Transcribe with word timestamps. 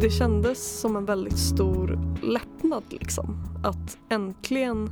det 0.00 0.10
kändes 0.10 0.80
som 0.80 0.96
en 0.96 1.04
väldigt 1.04 1.38
stor 1.38 1.98
lättnad 2.22 2.82
liksom. 2.90 3.44
Att 3.64 3.98
äntligen 4.08 4.90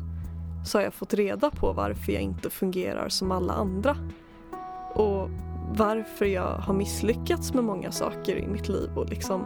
så 0.67 0.79
har 0.79 0.83
jag 0.83 0.95
fått 0.95 1.15
reda 1.15 1.51
på 1.51 1.73
varför 1.73 2.13
jag 2.13 2.23
inte 2.23 2.51
fungerar 2.51 3.09
som 3.09 3.33
alla 3.33 3.53
andra. 3.53 3.97
Och 4.95 5.31
varför 5.77 6.25
jag 6.25 6.49
har 6.49 6.75
misslyckats 6.75 7.55
med 7.55 7.65
många 7.65 7.93
saker 7.93 8.37
i 8.37 8.47
mitt 8.47 8.69
liv 8.69 8.91
och 8.97 9.11
liksom 9.11 9.41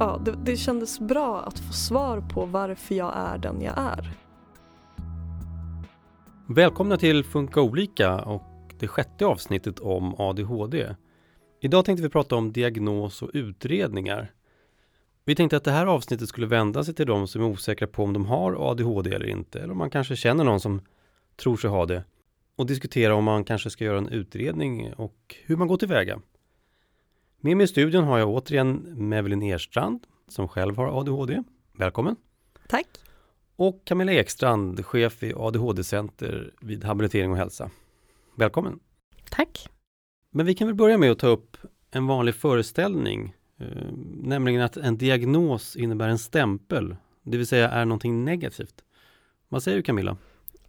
ja, 0.00 0.20
det, 0.24 0.34
det 0.44 0.56
kändes 0.56 1.00
bra 1.00 1.40
att 1.40 1.58
få 1.58 1.72
svar 1.72 2.20
på 2.20 2.46
varför 2.46 2.94
jag 2.94 3.12
är 3.16 3.38
den 3.38 3.62
jag 3.62 3.78
är. 3.78 4.14
Välkomna 6.46 6.96
till 6.96 7.24
Funka 7.24 7.60
olika 7.60 8.20
och 8.20 8.74
det 8.78 8.88
sjätte 8.88 9.26
avsnittet 9.26 9.78
om 9.78 10.14
ADHD. 10.18 10.94
Idag 11.60 11.84
tänkte 11.84 12.02
vi 12.02 12.08
prata 12.08 12.36
om 12.36 12.52
diagnos 12.52 13.22
och 13.22 13.30
utredningar. 13.32 14.32
Vi 15.28 15.34
tänkte 15.34 15.56
att 15.56 15.64
det 15.64 15.70
här 15.70 15.86
avsnittet 15.86 16.28
skulle 16.28 16.46
vända 16.46 16.84
sig 16.84 16.94
till 16.94 17.06
de 17.06 17.28
som 17.28 17.42
är 17.42 17.46
osäkra 17.46 17.86
på 17.86 18.02
om 18.02 18.12
de 18.12 18.26
har 18.26 18.70
ADHD 18.70 19.14
eller 19.14 19.26
inte, 19.26 19.60
eller 19.60 19.72
om 19.72 19.78
man 19.78 19.90
kanske 19.90 20.16
känner 20.16 20.44
någon 20.44 20.60
som 20.60 20.80
tror 21.36 21.56
sig 21.56 21.70
ha 21.70 21.86
det 21.86 22.04
och 22.56 22.66
diskutera 22.66 23.14
om 23.14 23.24
man 23.24 23.44
kanske 23.44 23.70
ska 23.70 23.84
göra 23.84 23.98
en 23.98 24.08
utredning 24.08 24.92
och 24.94 25.36
hur 25.44 25.56
man 25.56 25.68
går 25.68 25.76
tillväga. 25.76 26.20
Med 27.40 27.56
mig 27.56 27.64
i 27.64 27.68
studion 27.68 28.04
har 28.04 28.18
jag 28.18 28.28
återigen 28.28 28.94
Mevelin 29.08 29.42
Erstrand 29.42 30.06
som 30.28 30.48
själv 30.48 30.76
har 30.76 31.00
ADHD. 31.00 31.42
Välkommen! 31.72 32.16
Tack! 32.68 32.86
Och 33.56 33.82
Camilla 33.84 34.12
Ekstrand, 34.12 34.86
chef 34.86 35.22
i 35.22 35.34
ADHD-center 35.36 36.54
vid 36.60 36.84
Habilitering 36.84 37.30
och 37.30 37.36
hälsa. 37.36 37.70
Välkommen! 38.36 38.80
Tack! 39.30 39.68
Men 40.30 40.46
vi 40.46 40.54
kan 40.54 40.66
väl 40.66 40.76
börja 40.76 40.98
med 40.98 41.10
att 41.10 41.18
ta 41.18 41.28
upp 41.28 41.56
en 41.90 42.06
vanlig 42.06 42.34
föreställning, 42.34 43.34
eh, 43.58 43.92
nämligen 44.22 44.62
att 44.62 44.76
en 44.76 44.98
diagnos 44.98 45.76
innebär 45.76 46.08
en 46.08 46.18
stämpel, 46.18 46.96
det 47.22 47.36
vill 47.36 47.46
säga 47.46 47.70
är 47.70 47.84
någonting 47.84 48.24
negativt. 48.24 48.84
Vad 49.48 49.62
säger 49.62 49.76
du 49.76 49.82
Camilla? 49.82 50.16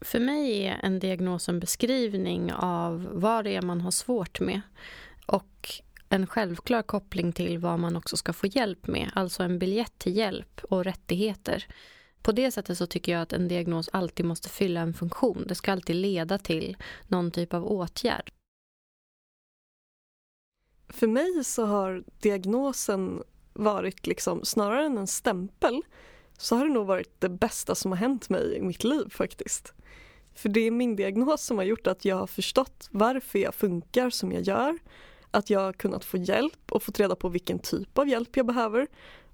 För 0.01 0.19
mig 0.19 0.67
är 0.67 0.79
en 0.83 0.99
diagnos 0.99 1.49
en 1.49 1.59
beskrivning 1.59 2.53
av 2.53 3.07
vad 3.11 3.43
det 3.43 3.55
är 3.55 3.61
man 3.61 3.81
har 3.81 3.91
svårt 3.91 4.39
med 4.39 4.61
och 5.25 5.69
en 6.09 6.27
självklar 6.27 6.81
koppling 6.81 7.33
till 7.33 7.57
vad 7.57 7.79
man 7.79 7.95
också 7.95 8.17
ska 8.17 8.33
få 8.33 8.47
hjälp 8.47 8.87
med, 8.87 9.11
alltså 9.15 9.43
en 9.43 9.59
biljett 9.59 9.93
till 9.97 10.17
hjälp 10.17 10.61
och 10.63 10.83
rättigheter. 10.83 11.65
På 12.21 12.31
det 12.31 12.51
sättet 12.51 12.77
så 12.77 12.85
tycker 12.85 13.11
jag 13.11 13.21
att 13.21 13.33
en 13.33 13.47
diagnos 13.47 13.89
alltid 13.93 14.25
måste 14.25 14.49
fylla 14.49 14.81
en 14.81 14.93
funktion. 14.93 15.45
Det 15.47 15.55
ska 15.55 15.71
alltid 15.71 15.95
leda 15.95 16.37
till 16.37 16.77
någon 17.07 17.31
typ 17.31 17.53
av 17.53 17.65
åtgärd. 17.65 18.31
För 20.89 21.07
mig 21.07 21.43
så 21.43 21.65
har 21.65 22.03
diagnosen 22.19 23.23
varit 23.53 24.07
liksom 24.07 24.45
snarare 24.45 24.85
än 24.85 24.97
en 24.97 25.07
stämpel 25.07 25.81
så 26.37 26.55
har 26.55 26.65
det 26.65 26.73
nog 26.73 26.87
varit 26.87 27.21
det 27.21 27.29
bästa 27.29 27.75
som 27.75 27.91
har 27.91 27.97
hänt 27.97 28.29
mig 28.29 28.55
i 28.57 28.61
mitt 28.61 28.83
liv 28.83 29.09
faktiskt. 29.09 29.73
För 30.33 30.49
det 30.49 30.59
är 30.59 30.71
min 30.71 30.95
diagnos 30.95 31.41
som 31.41 31.57
har 31.57 31.65
gjort 31.65 31.87
att 31.87 32.05
jag 32.05 32.15
har 32.15 32.27
förstått 32.27 32.87
varför 32.91 33.39
jag 33.39 33.55
funkar 33.55 34.09
som 34.09 34.31
jag 34.31 34.41
gör. 34.41 34.77
Att 35.31 35.49
jag 35.49 35.59
har 35.59 35.73
kunnat 35.73 36.05
få 36.05 36.17
hjälp 36.17 36.71
och 36.71 36.83
fått 36.83 36.99
reda 36.99 37.15
på 37.15 37.29
vilken 37.29 37.59
typ 37.59 37.97
av 37.97 38.07
hjälp 38.07 38.37
jag 38.37 38.45
behöver. 38.45 38.87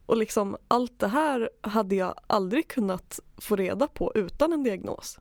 Och 0.05 0.17
liksom 0.17 0.57
allt 0.67 0.99
det 0.99 1.07
här 1.07 1.49
hade 1.61 1.95
jag 1.95 2.15
aldrig 2.27 2.67
kunnat 2.67 3.19
få 3.37 3.55
reda 3.55 3.87
på 3.87 4.11
utan 4.15 4.53
en 4.53 4.63
diagnos. 4.63 5.19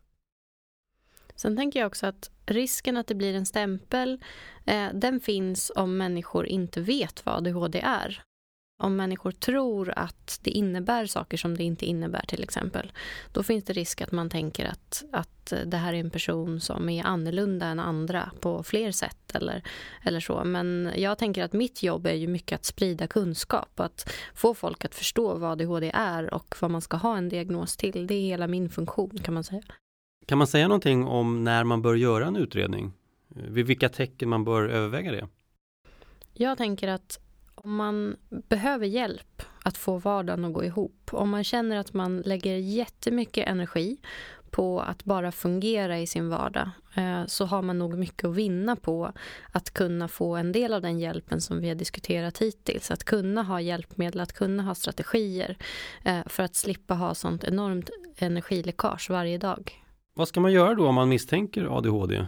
Sen 1.37 1.57
tänker 1.57 1.81
jag 1.81 1.87
också 1.87 2.07
att 2.07 2.31
risken 2.47 2.97
att 2.97 3.07
det 3.07 3.15
blir 3.15 3.35
en 3.35 3.47
stämpel, 3.47 4.21
eh, 4.65 4.89
den 4.95 5.21
finns 5.21 5.73
om 5.77 5.97
människor 5.97 6.47
inte 6.47 6.81
vet 6.81 7.27
vad 7.27 7.35
ADHD 7.35 7.81
är. 7.81 8.23
Om 8.83 8.97
människor 8.97 9.31
tror 9.31 9.93
att 9.97 10.41
det 10.43 10.51
innebär 10.51 11.07
saker 11.07 11.37
som 11.37 11.57
det 11.57 11.65
inte 11.65 11.87
innebär 11.87 12.25
till 12.27 12.43
exempel, 12.43 12.93
då 13.33 13.43
finns 13.43 13.65
det 13.65 13.73
risk 13.73 14.01
att 14.01 14.13
man 14.13 14.31
tänker 14.31 14.65
att, 14.65 15.05
att 15.13 15.53
eh, 15.53 15.59
det 15.59 15.77
här 15.77 15.95
är 15.95 16.01
en 16.01 16.11
person 16.11 16.61
som 16.61 16.89
är 16.89 17.05
annorlunda 17.05 17.67
än 17.67 17.81
andra 17.81 18.31
på 18.41 18.63
fler 18.63 18.93
sätt 18.93 19.35
eller, 19.35 19.63
eller 20.03 20.21
så. 20.21 20.45
Men 20.45 20.93
jag 20.97 21.19
tänker 21.19 21.45
att 21.45 21.53
mitt 21.53 21.83
jobb 21.83 22.07
är 22.07 22.15
ju 22.15 22.27
mycket 22.27 22.57
att 22.57 22.65
sprida 22.65 23.07
kunskap, 23.07 23.71
och 23.77 23.85
att 23.85 24.13
få 24.35 24.55
folk 24.55 24.85
att 24.85 24.95
förstå 24.95 25.35
vad 25.35 25.51
ADHD 25.53 25.91
är 25.95 26.35
och 26.35 26.57
vad 26.61 26.71
man 26.71 26.83
ska 26.83 26.97
ha 26.97 27.17
en 27.17 27.29
diagnos 27.29 27.77
till. 27.77 28.07
Det 28.07 28.15
är 28.15 28.21
hela 28.21 28.47
min 28.47 28.71
funktion 28.71 29.19
kan 29.19 29.35
man 29.35 29.45
säga. 29.45 29.63
Kan 30.27 30.39
man 30.39 30.47
säga 30.47 30.69
någonting 30.69 31.07
om 31.07 31.45
när 31.45 31.65
man 31.65 31.83
bör 31.83 31.95
göra 31.95 32.27
en 32.27 32.37
utredning? 32.37 32.93
Vid 33.29 33.67
vilka 33.67 33.89
tecken 33.89 34.29
man 34.29 34.45
bör 34.45 34.69
överväga 34.69 35.13
det? 35.13 35.29
Jag 36.33 36.59
tänker 36.59 36.89
att 36.89 37.21
om 37.55 37.75
man 37.75 38.17
behöver 38.29 38.87
hjälp 38.87 39.43
att 39.65 39.77
få 39.77 39.99
vardagen 39.99 40.45
att 40.45 40.53
gå 40.53 40.65
ihop, 40.65 41.09
om 41.13 41.31
man 41.31 41.45
känner 41.45 41.77
att 41.77 41.93
man 41.93 42.21
lägger 42.21 42.57
jättemycket 42.57 43.49
energi 43.49 43.97
på 44.51 44.81
att 44.81 45.05
bara 45.05 45.33
fungera 45.33 45.99
i 45.99 46.07
sin 46.07 46.29
vardag 46.29 46.71
eh, 46.95 47.27
så 47.27 47.45
har 47.45 47.63
man 47.63 47.79
nog 47.79 47.99
mycket 47.99 48.25
att 48.25 48.35
vinna 48.35 48.77
på 48.77 49.13
att 49.53 49.71
kunna 49.71 50.09
få 50.09 50.37
en 50.37 50.53
del 50.53 50.73
av 50.73 50.83
den 50.83 50.99
hjälpen 50.99 51.41
som 51.41 51.61
vi 51.61 51.69
har 51.69 51.75
diskuterat 51.75 52.39
hittills. 52.39 52.91
Att 52.91 53.05
kunna 53.05 53.43
ha 53.43 53.61
hjälpmedel, 53.61 54.21
att 54.21 54.33
kunna 54.33 54.63
ha 54.63 54.75
strategier 54.75 55.57
eh, 56.05 56.21
för 56.27 56.43
att 56.43 56.55
slippa 56.55 56.95
ha 56.95 57.15
sånt 57.15 57.45
enormt 57.45 57.91
energiläckage 58.19 59.11
varje 59.11 59.39
dag. 59.39 59.84
Vad 60.17 60.29
ska 60.29 60.41
man 60.41 60.53
göra 60.53 60.75
då 60.75 60.89
om 60.89 60.95
man 60.95 61.09
misstänker 61.09 61.79
ADHD? 61.79 62.27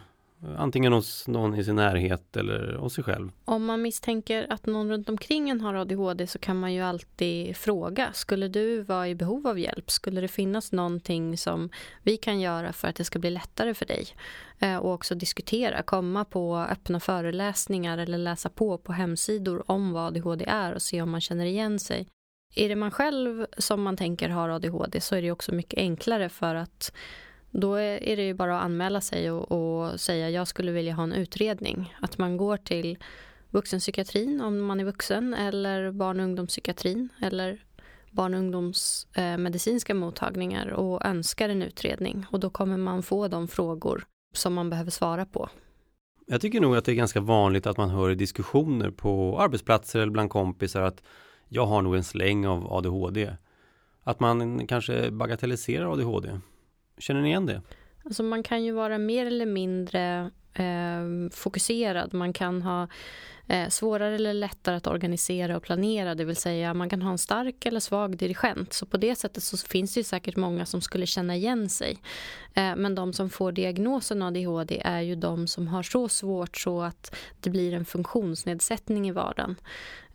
Antingen 0.57 0.93
hos 0.93 1.29
någon 1.29 1.55
i 1.55 1.65
sin 1.65 1.77
närhet 1.77 2.37
eller 2.37 2.75
hos 2.75 2.95
sig 2.95 3.05
själv. 3.05 3.31
Om 3.45 3.65
man 3.65 3.83
misstänker 3.83 4.47
att 4.51 4.67
någon 4.67 4.91
runt 4.91 5.09
omkring 5.09 5.51
en 5.51 5.61
har 5.61 5.75
ADHD 5.75 6.27
så 6.27 6.39
kan 6.39 6.61
man 6.61 6.75
ju 6.75 6.81
alltid 6.81 7.57
fråga. 7.57 8.13
Skulle 8.13 8.49
du 8.49 8.83
vara 8.83 9.09
i 9.09 9.15
behov 9.15 9.47
av 9.47 9.59
hjälp? 9.59 9.91
Skulle 9.91 10.21
det 10.21 10.29
finnas 10.29 10.73
någonting 10.73 11.39
som 11.39 11.71
vi 12.03 12.17
kan 12.17 12.41
göra 12.41 12.73
för 12.73 12.89
att 12.89 12.97
det 12.97 13.05
ska 13.05 13.19
bli 13.19 13.31
lättare 13.31 13.75
för 13.75 13.87
dig? 13.87 14.07
Eh, 14.59 14.77
och 14.77 14.93
också 14.93 15.15
diskutera, 15.15 15.83
komma 15.83 16.25
på 16.25 16.57
öppna 16.57 17.01
föreläsningar 17.01 17.99
eller 17.99 18.19
läsa 18.19 18.49
på 18.49 18.79
på 18.79 18.93
hemsidor 18.93 19.71
om 19.71 19.93
vad 19.93 20.07
ADHD 20.07 20.45
är 20.49 20.75
och 20.75 20.83
se 20.83 21.03
om 21.03 21.11
man 21.11 21.21
känner 21.21 21.47
igen 21.47 21.79
sig. 21.79 22.07
Är 22.55 22.69
det 22.69 22.77
man 22.77 22.91
själv 22.91 23.47
som 23.59 23.83
man 23.83 23.97
tänker 23.97 24.29
har 24.29 24.49
ADHD 24.49 25.01
så 25.01 25.15
är 25.15 25.23
det 25.23 25.31
också 25.31 25.55
mycket 25.55 25.79
enklare 25.79 26.29
för 26.29 26.55
att 26.55 26.93
då 27.61 27.75
är 27.75 28.17
det 28.17 28.27
ju 28.27 28.35
bara 28.35 28.59
att 28.59 28.65
anmäla 28.65 29.01
sig 29.01 29.31
och, 29.31 29.53
och 29.53 30.01
säga 30.01 30.31
jag 30.31 30.49
skulle 30.49 30.73
vilja 30.73 30.95
ha 30.95 31.03
en 31.03 31.13
utredning. 31.13 31.95
Att 32.01 32.19
man 32.19 32.37
går 32.37 32.57
till 32.57 32.99
vuxenpsykiatrin 33.51 34.41
om 34.41 34.61
man 34.61 34.81
är 34.81 34.85
vuxen 34.85 35.35
eller 35.35 35.91
barn 35.91 36.21
och 36.21 36.25
ungdomspsykiatrin 36.25 37.09
eller 37.23 37.65
barn 38.11 38.35
och 38.35 38.41
ungdomsmedicinska 38.41 39.93
eh, 39.93 39.99
mottagningar 39.99 40.69
och 40.69 41.07
önskar 41.07 41.49
en 41.49 41.63
utredning. 41.63 42.27
Och 42.31 42.41
då 42.41 42.51
kommer 42.51 42.77
man 42.77 43.03
få 43.03 43.29
de 43.29 43.49
frågor 43.49 44.05
som 44.35 44.55
man 44.55 44.71
behöver 44.71 44.91
svara 44.91 45.27
på. 45.27 45.49
Jag 46.27 46.41
tycker 46.41 46.61
nog 46.61 46.77
att 46.77 46.85
det 46.85 46.93
är 46.93 46.97
ganska 46.97 47.21
vanligt 47.21 47.67
att 47.67 47.77
man 47.77 47.91
hör 47.91 48.11
i 48.11 48.15
diskussioner 48.15 48.91
på 48.91 49.41
arbetsplatser 49.41 50.01
eller 50.01 50.13
bland 50.13 50.31
kompisar 50.31 50.83
att 50.83 51.03
jag 51.49 51.67
har 51.67 51.83
nog 51.83 51.97
en 51.97 52.05
släng 52.05 52.47
av 52.47 52.73
ADHD. 52.73 53.37
Att 54.03 54.21
man 54.21 54.67
kanske 54.67 55.11
bagatelliserar 55.11 55.93
ADHD. 55.93 56.41
Känner 56.99 57.23
ni 57.23 57.29
igen 57.29 57.47
det? 57.47 57.63
Alltså 58.05 58.23
man 58.23 58.43
kan 58.43 58.65
ju 58.65 58.73
vara 58.73 58.99
mer 58.99 59.27
eller 59.27 59.47
mindre 59.47 60.31
eh, 60.55 61.31
fokuserad. 61.33 62.15
Man 62.15 62.33
kan 62.33 62.63
ha 62.63 62.89
eh, 63.47 63.69
svårare 63.69 64.15
eller 64.15 64.35
lättare 64.35 64.77
att 64.77 64.87
organisera 64.87 65.57
och 65.57 65.63
planera. 65.63 66.15
Det 66.15 66.25
vill 66.25 66.37
säga 66.37 66.75
man 66.75 66.89
kan 66.89 67.03
ha 67.03 67.11
en 67.11 67.19
stark 67.19 67.67
eller 67.67 67.81
svag 67.81 68.17
dirigent. 68.17 68.73
Så 68.73 68.87
på 68.87 68.97
det 68.97 69.17
sättet 69.17 69.43
så 69.43 69.57
finns 69.57 69.95
det 69.95 70.05
säkert 70.05 70.37
många 70.37 70.67
som 70.67 70.81
skulle 70.81 71.07
känna 71.07 71.37
igen 71.37 71.69
sig. 71.69 71.99
Eh, 72.55 72.77
men 72.77 72.95
de 72.95 73.13
som 73.13 73.31
får 73.31 73.53
diagnosen 73.53 74.23
ADHD 74.23 74.83
är 74.85 75.01
ju 75.01 75.15
de 75.15 75.47
som 75.47 75.69
har 75.69 75.83
så 75.83 76.09
svårt 76.09 76.57
så 76.57 76.83
att 76.83 77.17
det 77.41 77.51
blir 77.51 77.75
en 77.75 77.85
funktionsnedsättning 77.85 79.09
i 79.09 79.13
vardagen. 79.13 79.57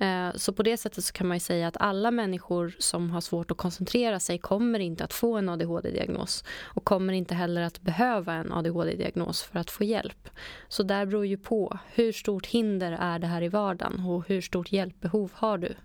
Eh, 0.02 0.36
så 0.36 0.54
på 0.54 0.64
det 0.64 0.78
sättet 0.78 1.04
så 1.04 1.14
kan 1.14 1.28
man 1.28 1.40
säga 1.40 1.68
att 1.68 1.78
alla 1.80 2.12
människor 2.12 2.76
som 2.80 3.12
har 3.12 3.22
svårt 3.22 3.52
att 3.52 3.58
koncentrera 3.58 4.20
sig 4.20 4.38
kommer 4.38 4.80
inte 4.80 5.04
att 5.04 5.14
få 5.14 5.38
en 5.38 5.50
ADHD-diagnos 5.50 6.44
och 6.64 6.84
kommer 6.84 7.14
inte 7.14 7.36
heller 7.36 7.62
att 7.62 7.82
behöva 7.82 8.34
en 8.34 8.52
ADHD-diagnos 8.52 9.44
för 9.44 9.60
att 9.60 9.72
få 9.72 9.84
hjälp. 9.84 10.30
Så 10.68 10.84
där 10.84 11.06
beror 11.06 11.26
ju 11.26 11.38
på 11.38 11.80
hur 11.94 12.12
stort 12.12 12.46
hinder 12.46 12.92
är 12.92 13.20
det 13.22 13.28
här 13.28 13.42
i 13.42 13.48
vardagen 13.48 14.06
och 14.06 14.28
hur 14.28 14.42
stort 14.42 14.72
hjälpbehov 14.72 15.32
har 15.34 15.58
du? 15.58 15.76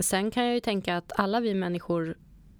Sen 0.00 0.30
kan 0.30 0.44
jag 0.44 0.54
ju 0.54 0.60
tänka 0.60 0.96
att 0.96 1.12
alla 1.16 1.40
vi 1.40 1.54
människor 1.54 2.16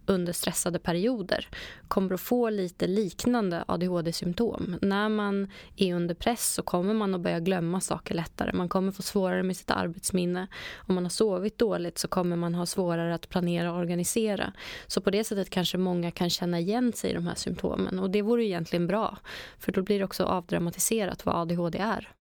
under 0.06 0.32
stressade 0.32 0.78
perioder 0.78 1.48
kommer 1.88 2.14
att 2.14 2.20
få 2.20 2.50
lite 2.50 2.86
liknande 2.86 3.64
ADHD-symptom. 3.68 4.78
När 4.82 5.08
man 5.08 5.50
är 5.76 5.94
under 5.94 6.14
press 6.14 6.54
så 6.54 6.62
kommer 6.62 6.94
man 6.94 7.14
att 7.14 7.20
börja 7.20 7.40
glömma 7.40 7.80
saker 7.80 8.14
lättare. 8.14 8.52
Man 8.52 8.68
kommer 8.68 8.92
få 8.92 9.02
svårare 9.02 9.42
med 9.42 9.56
sitt 9.56 9.70
arbetsminne. 9.70 10.46
Om 10.76 10.94
man 10.94 11.04
har 11.04 11.10
sovit 11.10 11.58
dåligt 11.58 11.98
så 11.98 12.08
kommer 12.08 12.36
man 12.36 12.54
ha 12.54 12.66
svårare 12.66 13.14
att 13.14 13.28
planera 13.28 13.72
och 13.72 13.78
organisera. 13.78 14.52
Så 14.86 15.00
på 15.00 15.10
det 15.10 15.24
sättet 15.24 15.50
kanske 15.50 15.78
många 15.78 16.10
kan 16.10 16.30
känna 16.30 16.60
igen 16.60 16.92
sig 16.92 17.10
i 17.10 17.14
de 17.14 17.26
här 17.26 17.34
symptomen 17.34 17.98
och 17.98 18.10
det 18.10 18.22
vore 18.22 18.44
egentligen 18.44 18.86
bra. 18.86 19.18
För 19.58 19.72
då 19.72 19.82
blir 19.82 19.98
det 19.98 20.04
också 20.04 20.24
avdramatiserat 20.24 21.26
vad 21.26 21.34
ADHD 21.34 21.78
är. 21.78 22.12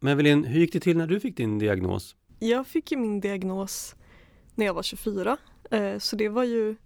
Men 0.00 0.12
Evelyn, 0.12 0.44
hur 0.44 0.60
gick 0.60 0.72
det 0.72 0.80
till 0.80 0.96
när 0.96 1.06
du 1.06 1.20
fick 1.20 1.36
din 1.36 1.58
diagnos? 1.58 2.16
Jag 2.38 2.66
fick 2.66 2.92
ju 2.92 2.98
min 2.98 3.20
diagnos 3.20 3.94
när 4.54 4.66
jag 4.66 4.74
var 4.74 4.82
24. 4.82 5.36
Eh, 5.70 5.98
så 5.98 6.16
det 6.16 6.28
var 6.28 6.44
ju 6.44 6.76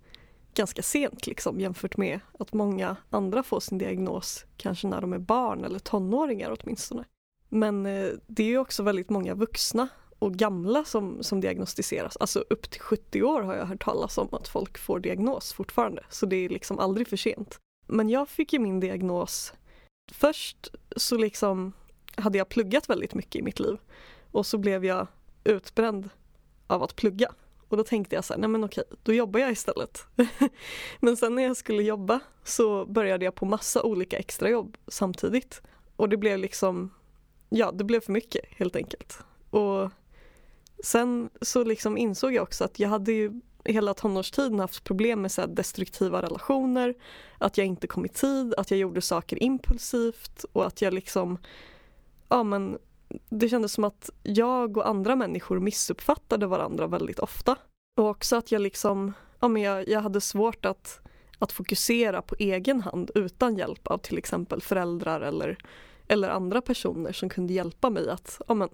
ganska 0.54 0.82
sent 0.82 1.26
liksom 1.26 1.60
jämfört 1.60 1.96
med 1.96 2.20
att 2.38 2.52
många 2.52 2.96
andra 3.10 3.42
får 3.42 3.60
sin 3.60 3.78
diagnos 3.78 4.44
kanske 4.56 4.86
när 4.86 5.00
de 5.00 5.12
är 5.12 5.18
barn 5.18 5.64
eller 5.64 5.78
tonåringar 5.78 6.56
åtminstone. 6.60 7.04
Men 7.48 7.86
eh, 7.86 8.08
det 8.26 8.42
är 8.42 8.48
ju 8.48 8.58
också 8.58 8.82
väldigt 8.82 9.10
många 9.10 9.34
vuxna 9.34 9.88
och 10.18 10.34
gamla 10.34 10.84
som, 10.84 11.22
som 11.22 11.40
diagnostiseras. 11.40 12.16
Alltså 12.16 12.44
upp 12.50 12.70
till 12.70 12.80
70 12.80 13.22
år 13.22 13.42
har 13.42 13.54
jag 13.54 13.66
hört 13.66 13.84
talas 13.84 14.18
om 14.18 14.28
att 14.32 14.48
folk 14.48 14.78
får 14.78 15.00
diagnos 15.00 15.52
fortfarande. 15.52 16.04
Så 16.08 16.26
det 16.26 16.36
är 16.36 16.48
liksom 16.48 16.78
aldrig 16.78 17.08
för 17.08 17.16
sent. 17.16 17.58
Men 17.86 18.08
jag 18.08 18.28
fick 18.28 18.52
ju 18.52 18.58
min 18.58 18.80
diagnos 18.80 19.52
Först 20.12 20.74
så 20.96 21.16
liksom 21.16 21.72
hade 22.16 22.38
jag 22.38 22.48
pluggat 22.48 22.90
väldigt 22.90 23.14
mycket 23.14 23.36
i 23.36 23.42
mitt 23.42 23.60
liv 23.60 23.76
och 24.32 24.46
så 24.46 24.58
blev 24.58 24.84
jag 24.84 25.06
utbränd 25.44 26.10
av 26.66 26.82
att 26.82 26.96
plugga. 26.96 27.32
Och 27.68 27.76
då 27.76 27.84
tänkte 27.84 28.14
jag 28.14 28.24
så 28.24 28.32
här, 28.32 28.40
nej 28.40 28.48
men 28.48 28.64
okej, 28.64 28.84
då 29.02 29.12
jobbar 29.12 29.40
jag 29.40 29.52
istället. 29.52 30.06
men 31.00 31.16
sen 31.16 31.34
när 31.34 31.42
jag 31.42 31.56
skulle 31.56 31.82
jobba 31.82 32.20
så 32.44 32.86
började 32.86 33.24
jag 33.24 33.34
på 33.34 33.46
massa 33.46 33.82
olika 33.82 34.16
extrajobb 34.18 34.76
samtidigt. 34.88 35.62
Och 35.96 36.08
det 36.08 36.16
blev 36.16 36.38
liksom, 36.38 36.90
ja 37.48 37.72
det 37.72 37.84
blev 37.84 38.00
för 38.00 38.12
mycket 38.12 38.44
helt 38.48 38.76
enkelt. 38.76 39.18
Och 39.50 39.90
sen 40.84 41.30
så 41.40 41.64
liksom 41.64 41.98
insåg 41.98 42.34
jag 42.34 42.42
också 42.42 42.64
att 42.64 42.78
jag 42.78 42.88
hade 42.88 43.12
ju 43.12 43.40
hela 43.64 43.94
tonårstiden 43.94 44.60
haft 44.60 44.84
problem 44.84 45.22
med 45.22 45.32
så 45.32 45.46
destruktiva 45.46 46.22
relationer, 46.22 46.94
att 47.38 47.58
jag 47.58 47.66
inte 47.66 47.86
kom 47.86 48.04
i 48.04 48.08
tid, 48.08 48.54
att 48.56 48.70
jag 48.70 48.80
gjorde 48.80 49.00
saker 49.00 49.42
impulsivt 49.42 50.44
och 50.52 50.66
att 50.66 50.82
jag 50.82 50.94
liksom, 50.94 51.38
ja 52.32 52.42
men 52.42 52.78
det 53.30 53.48
kändes 53.48 53.72
som 53.72 53.84
att 53.84 54.10
jag 54.22 54.76
och 54.76 54.88
andra 54.88 55.16
människor 55.16 55.60
missuppfattade 55.60 56.46
varandra 56.46 56.86
väldigt 56.86 57.18
ofta. 57.18 57.56
Och 58.00 58.08
också 58.08 58.36
att 58.36 58.52
jag 58.52 58.62
liksom, 58.62 59.12
ja 59.40 59.48
men 59.48 59.62
jag, 59.62 59.88
jag 59.88 60.00
hade 60.00 60.20
svårt 60.20 60.64
att, 60.64 61.00
att 61.38 61.52
fokusera 61.52 62.22
på 62.22 62.34
egen 62.38 62.80
hand 62.80 63.10
utan 63.14 63.56
hjälp 63.56 63.86
av 63.86 63.98
till 63.98 64.18
exempel 64.18 64.62
föräldrar 64.62 65.20
eller, 65.20 65.58
eller 66.08 66.28
andra 66.28 66.60
personer 66.60 67.12
som 67.12 67.28
kunde 67.28 67.52
hjälpa 67.52 67.90
mig 67.90 68.08
att, 68.08 68.40
ja 68.48 68.54
men, 68.54 68.68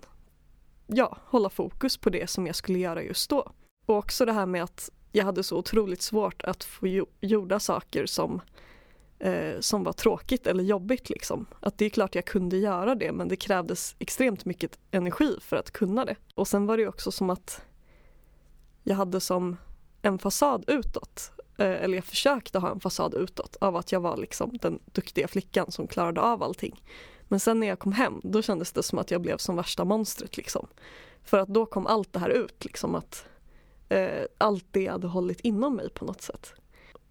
ja, 0.87 1.19
hålla 1.25 1.51
fokus 1.51 1.97
på 1.97 2.11
det 2.11 2.31
som 2.31 2.47
jag 2.47 2.57
skulle 2.57 2.79
göra 2.79 3.03
just 3.03 3.31
då. 3.31 3.53
Och 3.87 3.97
också 3.97 4.25
det 4.25 4.33
här 4.33 4.47
med 4.47 4.63
att 4.63 4.91
jag 5.13 5.25
hade 5.25 5.43
så 5.43 5.57
otroligt 5.57 6.03
svårt 6.03 6.43
att 6.43 6.65
få 6.65 6.87
gjorda 7.21 7.61
saker 7.61 8.07
som, 8.07 8.41
eh, 9.19 9.61
som 9.61 9.85
var 9.85 9.93
tråkigt 9.93 10.47
eller 10.47 10.65
jobbigt. 10.65 11.11
Liksom. 11.11 11.47
Att 11.61 11.79
det 11.79 11.85
är 11.85 11.91
klart 11.91 12.15
jag 12.15 12.25
kunde 12.25 12.57
göra 12.57 12.95
det 12.95 13.13
men 13.13 13.29
det 13.29 13.37
krävdes 13.37 13.97
extremt 13.99 14.45
mycket 14.45 14.79
energi 14.91 15.37
för 15.41 15.57
att 15.57 15.71
kunna 15.71 16.05
det. 16.05 16.17
Och 16.35 16.49
sen 16.49 16.67
var 16.67 16.77
det 16.77 16.89
också 16.89 17.13
som 17.13 17.31
att 17.31 17.63
jag 18.83 18.97
hade 18.97 19.21
som 19.21 19.57
en 20.03 20.19
fasad 20.19 20.65
utåt. 20.67 21.31
Eh, 21.59 21.83
eller 21.83 21.95
jag 21.95 22.05
försökte 22.05 22.59
ha 22.59 22.71
en 22.71 22.81
fasad 22.81 23.15
utåt 23.15 23.57
av 23.61 23.77
att 23.77 23.93
jag 23.93 24.01
var 24.01 24.17
liksom 24.17 24.59
den 24.63 24.79
duktiga 24.85 25.29
flickan 25.29 25.73
som 25.73 25.87
klarade 25.87 26.21
av 26.21 26.43
allting. 26.43 26.83
Men 27.29 27.41
sen 27.41 27.61
när 27.61 27.67
jag 27.67 27.79
kom 27.79 27.93
hem 27.93 28.21
då 28.25 28.43
kändes 28.43 28.73
det 28.73 28.83
som 28.83 28.99
att 28.99 29.11
jag 29.11 29.21
blev 29.21 29.37
som 29.37 29.57
värsta 29.57 29.85
monstret 29.85 30.37
liksom. 30.37 30.67
För 31.25 31.39
att 31.39 31.49
då 31.49 31.67
kom 31.67 31.87
allt 31.87 32.13
det 32.13 32.19
här 32.19 32.31
ut 32.31 32.65
liksom 32.65 32.95
att 32.95 33.25
eh, 33.89 34.25
allt 34.39 34.67
det 34.71 34.83
jag 34.83 34.93
hade 34.93 35.07
hållit 35.07 35.41
inom 35.41 35.77
mig 35.77 35.91
på 35.91 36.05
något 36.05 36.23
sätt. 36.23 36.55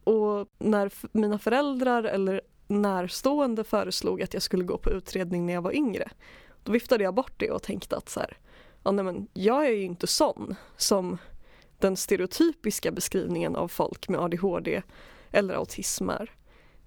Och 0.08 0.48
när 0.58 0.92
mina 1.12 1.40
föräldrar 1.40 2.04
eller 2.04 2.42
närstående 2.68 3.64
föreslog 3.64 4.22
att 4.22 4.34
jag 4.34 4.44
skulle 4.44 4.64
gå 4.64 4.78
på 4.78 4.90
utredning 4.90 5.46
när 5.46 5.54
jag 5.54 5.62
var 5.62 5.76
yngre, 5.76 6.10
då 6.64 6.72
viftade 6.72 7.04
jag 7.04 7.14
bort 7.14 7.34
det 7.38 7.52
och 7.52 7.64
tänkte 7.64 7.98
att 7.98 8.10
så 8.10 8.20
här, 8.20 8.38
ja, 8.84 8.92
nej, 8.92 9.06
men 9.06 9.28
jag 9.34 9.66
är 9.66 9.72
ju 9.72 9.84
inte 9.84 10.08
sån 10.08 10.56
som 10.78 11.18
den 11.80 11.98
stereotypiska 11.98 12.92
beskrivningen 12.92 13.56
av 13.56 13.68
folk 13.68 14.10
med 14.10 14.20
ADHD 14.20 14.82
eller 15.32 15.54
autism 15.54 16.10
är. 16.10 16.32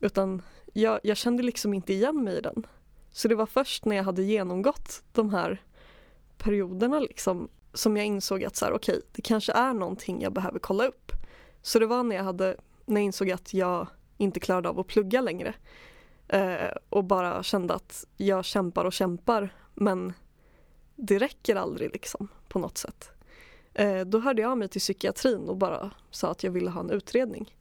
Utan 0.00 0.42
jag, 0.72 1.00
jag 1.02 1.16
kände 1.16 1.42
liksom 1.42 1.74
inte 1.74 1.92
igen 1.92 2.24
mig 2.24 2.38
i 2.38 2.40
den. 2.40 2.66
Så 3.12 3.28
det 3.28 3.34
var 3.34 3.46
först 3.46 3.84
när 3.84 3.96
jag 3.96 4.04
hade 4.04 4.22
genomgått 4.22 5.02
de 5.12 5.30
här 5.30 5.62
perioderna 6.38 7.00
liksom 7.00 7.48
som 7.74 7.96
jag 7.96 8.06
insåg 8.06 8.44
att 8.44 8.56
så 8.56 8.64
här, 8.64 8.72
okej, 8.72 9.00
det 9.12 9.22
kanske 9.22 9.52
är 9.52 9.74
någonting 9.74 10.22
jag 10.22 10.32
behöver 10.32 10.58
kolla 10.58 10.86
upp. 10.86 11.12
Så 11.62 11.78
det 11.78 11.86
var 11.86 12.02
när 12.02 12.16
jag, 12.16 12.24
hade, 12.24 12.56
när 12.90 13.00
jag 13.00 13.06
insåg 13.06 13.30
att 13.30 13.54
jag 13.54 13.86
inte 14.16 14.40
klarade 14.40 14.68
av 14.68 14.80
att 14.80 14.86
plugga 14.86 15.20
längre 15.20 15.54
eh, 16.28 16.70
och 16.88 17.04
bara 17.04 17.42
kände 17.42 17.74
att 17.74 18.04
jag 18.16 18.44
kämpar 18.44 18.84
och 18.84 18.92
kämpar 18.92 19.54
men 19.74 20.12
det 20.96 21.18
räcker 21.18 21.56
aldrig 21.56 21.92
liksom 21.92 22.28
på 22.48 22.58
något 22.58 22.78
sätt. 22.78 23.10
Eh, 23.74 24.00
då 24.00 24.18
hörde 24.20 24.42
jag 24.42 24.50
av 24.50 24.58
mig 24.58 24.68
till 24.68 24.80
psykiatrin 24.80 25.48
och 25.48 25.56
bara 25.56 25.90
sa 26.10 26.30
att 26.30 26.44
jag 26.44 26.50
ville 26.50 26.70
ha 26.70 26.80
en 26.80 26.90
utredning. 26.90 27.56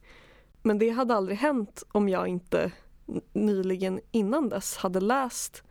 Men 0.62 0.80
det 0.80 0.90
hade 0.90 1.16
aldrig 1.16 1.38
hänt 1.38 1.84
om 1.92 2.10
jag 2.10 2.28
inte 2.28 2.72
nyligen 3.34 4.00
innan 4.12 4.50
dess 4.50 4.78
hade 4.78 5.00
läst 5.00 5.64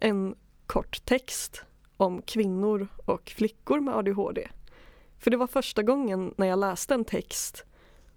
en 0.00 0.34
kort 0.66 1.04
text 1.04 1.62
om 1.96 2.22
kvinnor 2.22 2.88
och 3.06 3.30
flickor 3.36 3.80
med 3.80 3.94
ADHD. 3.94 4.48
För 5.18 5.30
det 5.30 5.36
var 5.36 5.46
första 5.46 5.82
gången 5.82 6.34
när 6.36 6.46
jag 6.46 6.58
läste 6.58 6.94
en 6.94 7.04
text 7.04 7.64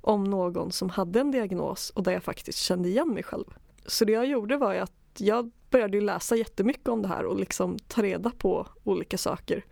om 0.01 0.23
någon 0.23 0.71
som 0.71 0.89
hade 0.89 1.19
en 1.19 1.31
diagnos 1.31 1.89
och 1.89 2.03
där 2.03 2.11
jag 2.11 2.23
faktiskt 2.23 2.57
kände 2.57 2.89
igen 2.89 3.13
mig 3.13 3.23
själv. 3.23 3.45
Så 3.85 4.05
det 4.05 4.11
jag 4.11 4.25
gjorde 4.25 4.57
var 4.57 4.75
att 4.75 4.91
jag 5.17 5.51
började 5.69 6.01
läsa 6.01 6.35
jättemycket 6.35 6.87
om 6.87 7.01
det 7.01 7.07
här 7.07 7.25
och 7.25 7.39
liksom 7.39 7.77
ta 7.87 8.01
reda 8.01 8.31
på 8.37 8.67
olika 8.83 9.17
saker. 9.17 9.65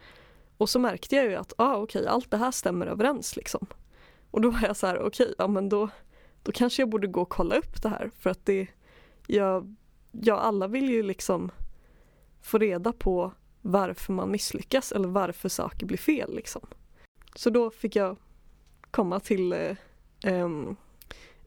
Och 0.57 0.69
så 0.69 0.79
märkte 0.79 1.15
jag 1.15 1.25
ju 1.25 1.35
att 1.35 1.53
ah, 1.57 1.75
okej, 1.75 1.99
okay, 1.99 2.13
allt 2.13 2.31
det 2.31 2.37
här 2.37 2.51
stämmer 2.51 2.85
överens 2.85 3.35
liksom. 3.35 3.67
Och 4.31 4.41
då 4.41 4.49
var 4.49 4.61
jag 4.61 4.77
så 4.77 4.87
här, 4.87 4.99
okej, 4.99 5.07
okay, 5.25 5.35
ja 5.37 5.47
men 5.47 5.69
då, 5.69 5.89
då 6.43 6.51
kanske 6.51 6.81
jag 6.81 6.89
borde 6.89 7.07
gå 7.07 7.21
och 7.21 7.29
kolla 7.29 7.55
upp 7.55 7.81
det 7.83 7.89
här 7.89 8.11
för 8.19 8.29
att 8.29 8.45
det, 8.45 8.67
jag, 9.27 9.75
ja 10.11 10.39
alla 10.39 10.67
vill 10.67 10.89
ju 10.89 11.03
liksom 11.03 11.51
få 12.41 12.57
reda 12.57 12.93
på 12.93 13.33
varför 13.61 14.13
man 14.13 14.31
misslyckas 14.31 14.91
eller 14.91 15.07
varför 15.07 15.49
saker 15.49 15.85
blir 15.85 15.97
fel. 15.97 16.35
Liksom. 16.35 16.61
Så 17.35 17.49
då 17.49 17.71
fick 17.71 17.95
jag 17.95 18.17
komma 18.91 19.19
till 19.19 19.53
eh, 19.53 19.75
um, 20.25 20.75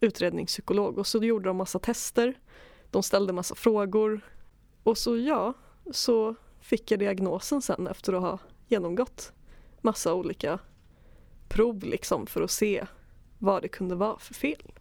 utredningspsykolog 0.01 0.99
och 0.99 1.07
så 1.07 1.19
gjorde 1.19 1.49
de 1.49 1.57
massa 1.57 1.79
tester. 1.79 2.41
De 2.91 3.03
ställde 3.03 3.33
massa 3.33 3.55
frågor 3.55 4.21
och 4.83 4.99
så 4.99 5.17
ja, 5.17 5.55
så 5.91 6.35
fick 6.61 6.91
jag 6.91 7.01
diagnosen 7.01 7.63
sen 7.63 7.87
efter 7.87 8.13
att 8.13 8.23
ha 8.23 8.39
genomgått 8.69 9.33
massa 9.81 10.15
olika 10.15 10.59
prov 11.49 11.83
liksom 11.85 12.27
för 12.27 12.43
att 12.43 12.51
se 12.51 12.87
vad 13.39 13.63
det 13.63 13.69
kunde 13.69 13.95
vara 13.95 14.19
för 14.19 14.35
fel. 14.35 14.73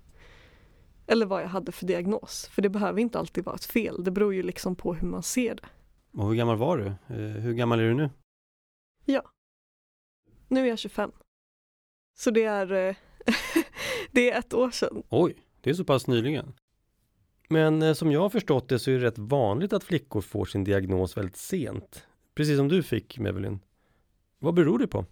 Eller 1.08 1.25
vad 1.25 1.42
jag 1.42 1.48
hade 1.48 1.72
för 1.72 1.86
diagnos. 1.86 2.48
För 2.51 2.62
det 2.62 2.70
behöver 2.70 3.01
inte 3.01 3.20
alltid 3.20 3.46
vara 3.46 3.56
ett 3.56 3.66
fel, 3.66 4.04
det 4.04 4.12
beror 4.12 4.34
ju 4.34 4.44
liksom 4.44 4.75
på 4.75 4.94
hur 4.94 5.08
man 5.08 5.24
ser 5.24 5.56
det. 5.56 5.68
Och 6.12 6.27
hur 6.27 6.36
gammal 6.36 6.58
var 6.58 6.77
du? 6.77 6.86
Eh, 6.86 7.42
hur 7.42 7.54
gammal 7.54 7.80
är 7.80 7.84
du 7.84 7.94
nu? 7.94 8.10
Ja. 9.06 9.22
Nu 10.48 10.63
är 10.63 10.70
jag 10.70 10.80
25. 10.80 11.12
Så 12.18 12.32
det 12.32 12.44
är, 12.44 12.72
eh, 12.72 12.96
det 14.18 14.32
är 14.32 14.40
ett 14.40 14.54
år 14.54 14.72
sedan. 14.72 15.04
Oj, 15.10 15.36
det 15.62 15.70
är 15.70 15.74
så 15.74 15.84
pass 15.84 16.08
nyligen. 16.08 16.54
Men 17.50 17.82
eh, 17.82 17.94
som 17.94 18.12
jag 18.12 18.22
har 18.22 18.30
förstått 18.30 18.70
det 18.70 18.80
så 18.80 18.92
är 18.92 18.96
det 18.96 19.06
rätt 19.06 19.18
vanligt 19.18 19.74
att 19.74 19.84
flickor 19.84 20.22
får 20.22 20.46
sin 20.46 20.64
diagnos 20.64 21.18
väldigt 21.18 21.38
sent. 21.38 22.08
Precis 22.36 22.58
som 22.58 22.68
du 22.68 22.84
fick, 22.84 23.20
Mevelin. 23.20 23.60
Vad 24.40 24.54
beror 24.54 24.80
det 24.80 24.88
på? 24.88 25.06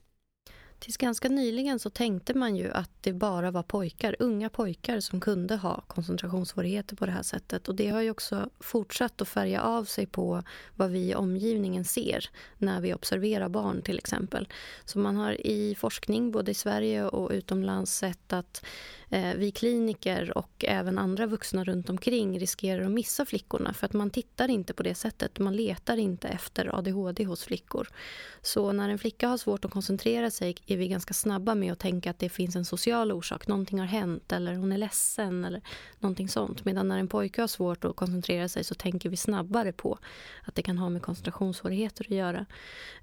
Tills 0.85 0.97
ganska 0.97 1.29
nyligen 1.29 1.79
så 1.79 1.89
tänkte 1.89 2.33
man 2.33 2.55
ju 2.55 2.71
att 2.71 2.89
det 3.01 3.13
bara 3.13 3.51
var 3.51 3.63
pojkar, 3.63 4.15
unga 4.19 4.49
pojkar 4.49 4.99
som 4.99 5.19
kunde 5.19 5.55
ha 5.55 5.81
koncentrationssvårigheter 5.87 6.95
på 6.95 7.05
det 7.05 7.11
här 7.11 7.23
sättet. 7.23 7.67
Och 7.67 7.75
det 7.75 7.89
har 7.89 8.01
ju 8.01 8.11
också 8.11 8.49
fortsatt 8.59 9.21
att 9.21 9.27
färga 9.27 9.61
av 9.61 9.85
sig 9.85 10.05
på 10.05 10.43
vad 10.75 10.91
vi 10.91 11.09
i 11.09 11.15
omgivningen 11.15 11.85
ser 11.85 12.29
när 12.57 12.81
vi 12.81 12.93
observerar 12.93 13.49
barn 13.49 13.81
till 13.81 13.97
exempel. 13.97 14.47
Så 14.85 14.99
man 14.99 15.15
har 15.15 15.47
i 15.47 15.75
forskning 15.75 16.31
både 16.31 16.51
i 16.51 16.53
Sverige 16.53 17.05
och 17.05 17.31
utomlands 17.31 17.95
sett 17.95 18.33
att 18.33 18.65
eh, 19.09 19.33
vi 19.35 19.51
kliniker 19.51 20.37
och 20.37 20.65
även 20.67 20.97
andra 20.97 21.25
vuxna 21.25 21.63
runt 21.63 21.89
omkring 21.89 22.39
riskerar 22.39 22.85
att 22.85 22.91
missa 22.91 23.25
flickorna 23.25 23.73
för 23.73 23.85
att 23.85 23.93
man 23.93 24.09
tittar 24.09 24.49
inte 24.49 24.73
på 24.73 24.83
det 24.83 24.95
sättet. 24.95 25.39
Man 25.39 25.55
letar 25.55 25.97
inte 25.97 26.27
efter 26.27 26.75
ADHD 26.77 27.23
hos 27.23 27.43
flickor. 27.43 27.87
Så 28.41 28.71
när 28.71 28.89
en 28.89 28.99
flicka 28.99 29.27
har 29.27 29.37
svårt 29.37 29.65
att 29.65 29.71
koncentrera 29.71 30.31
sig 30.31 30.55
är 30.75 30.79
vi 30.79 30.87
ganska 30.87 31.13
snabba 31.13 31.55
med 31.55 31.71
att 31.71 31.79
tänka 31.79 32.09
att 32.09 32.19
det 32.19 32.29
finns 32.29 32.55
en 32.55 32.65
social 32.65 33.11
orsak. 33.11 33.47
Någonting 33.47 33.79
har 33.79 33.85
hänt 33.85 34.31
eller 34.31 34.55
hon 34.55 34.71
är 34.71 34.77
ledsen 34.77 35.45
eller 35.45 35.61
någonting 35.99 36.29
sånt. 36.29 36.65
Medan 36.65 36.87
när 36.87 36.99
en 36.99 37.07
pojke 37.07 37.41
har 37.41 37.47
svårt 37.47 37.85
att 37.85 37.95
koncentrera 37.95 38.49
sig 38.49 38.63
så 38.63 38.75
tänker 38.75 39.09
vi 39.09 39.17
snabbare 39.17 39.71
på 39.71 39.97
att 40.43 40.55
det 40.55 40.61
kan 40.61 40.77
ha 40.77 40.89
med 40.89 41.01
koncentrationssvårigheter 41.01 42.03
att 42.03 42.11
göra. 42.11 42.45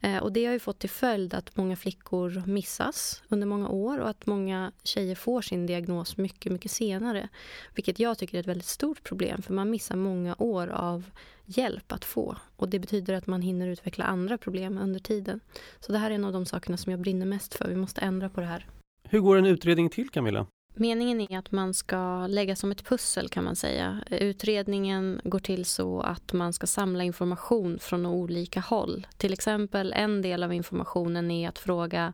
Eh, 0.00 0.16
och 0.16 0.32
det 0.32 0.44
har 0.44 0.52
ju 0.52 0.58
fått 0.58 0.78
till 0.78 0.90
följd 0.90 1.34
att 1.34 1.56
många 1.56 1.76
flickor 1.76 2.42
missas 2.46 3.22
under 3.28 3.46
många 3.46 3.68
år 3.68 3.98
och 3.98 4.08
att 4.08 4.26
många 4.26 4.72
tjejer 4.84 5.14
får 5.14 5.42
sin 5.42 5.66
diagnos 5.66 6.16
mycket, 6.16 6.52
mycket 6.52 6.70
senare. 6.70 7.28
Vilket 7.74 7.98
jag 7.98 8.18
tycker 8.18 8.36
är 8.38 8.40
ett 8.40 8.46
väldigt 8.46 8.66
stort 8.66 9.04
problem 9.04 9.42
för 9.42 9.54
man 9.54 9.70
missar 9.70 9.96
många 9.96 10.34
år 10.38 10.68
av 10.68 11.04
hjälp 11.44 11.92
att 11.92 12.04
få. 12.04 12.36
Och 12.56 12.68
Det 12.68 12.78
betyder 12.78 13.14
att 13.14 13.26
man 13.26 13.42
hinner 13.42 13.68
utveckla 13.68 14.04
andra 14.04 14.38
problem 14.38 14.78
under 14.78 15.00
tiden. 15.00 15.40
Så 15.80 15.92
det 15.92 15.98
här 15.98 16.10
är 16.10 16.14
en 16.14 16.24
av 16.24 16.32
de 16.32 16.46
sakerna 16.46 16.76
som 16.76 16.90
jag 16.90 17.00
brinner 17.00 17.26
mest 17.26 17.54
för. 17.54 17.68
Vi 17.68 17.76
måste 17.76 18.00
ändra 18.00 18.28
på 18.28 18.40
det 18.40 18.46
här. 18.46 18.66
Hur 19.08 19.20
går 19.20 19.36
en 19.36 19.46
utredning 19.46 19.90
till 19.90 20.08
Camilla? 20.08 20.46
Meningen 20.74 21.20
är 21.20 21.38
att 21.38 21.52
man 21.52 21.74
ska 21.74 22.26
lägga 22.26 22.56
som 22.56 22.72
ett 22.72 22.84
pussel 22.84 23.28
kan 23.28 23.44
man 23.44 23.56
säga. 23.56 24.00
Utredningen 24.10 25.20
går 25.24 25.38
till 25.38 25.64
så 25.64 26.00
att 26.00 26.32
man 26.32 26.52
ska 26.52 26.66
samla 26.66 27.04
information 27.04 27.78
från 27.78 28.06
olika 28.06 28.60
håll. 28.60 29.06
Till 29.16 29.32
exempel 29.32 29.92
en 29.92 30.22
del 30.22 30.42
av 30.42 30.52
informationen 30.52 31.30
är 31.30 31.48
att 31.48 31.58
fråga 31.58 32.12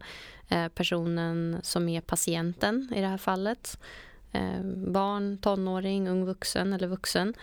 eh, 0.49 0.69
personen 0.69 1.59
som 1.63 1.89
är 1.89 2.01
patienten 2.01 2.93
i 2.97 3.01
det 3.01 3.07
här 3.07 3.19
fallet. 3.19 3.79
Eh, 4.33 4.63
barn, 4.87 5.39
tonåring, 5.39 6.09
ung 6.09 6.25
vuxen 6.25 6.73
eller 6.73 6.87
vuxen. 6.87 7.35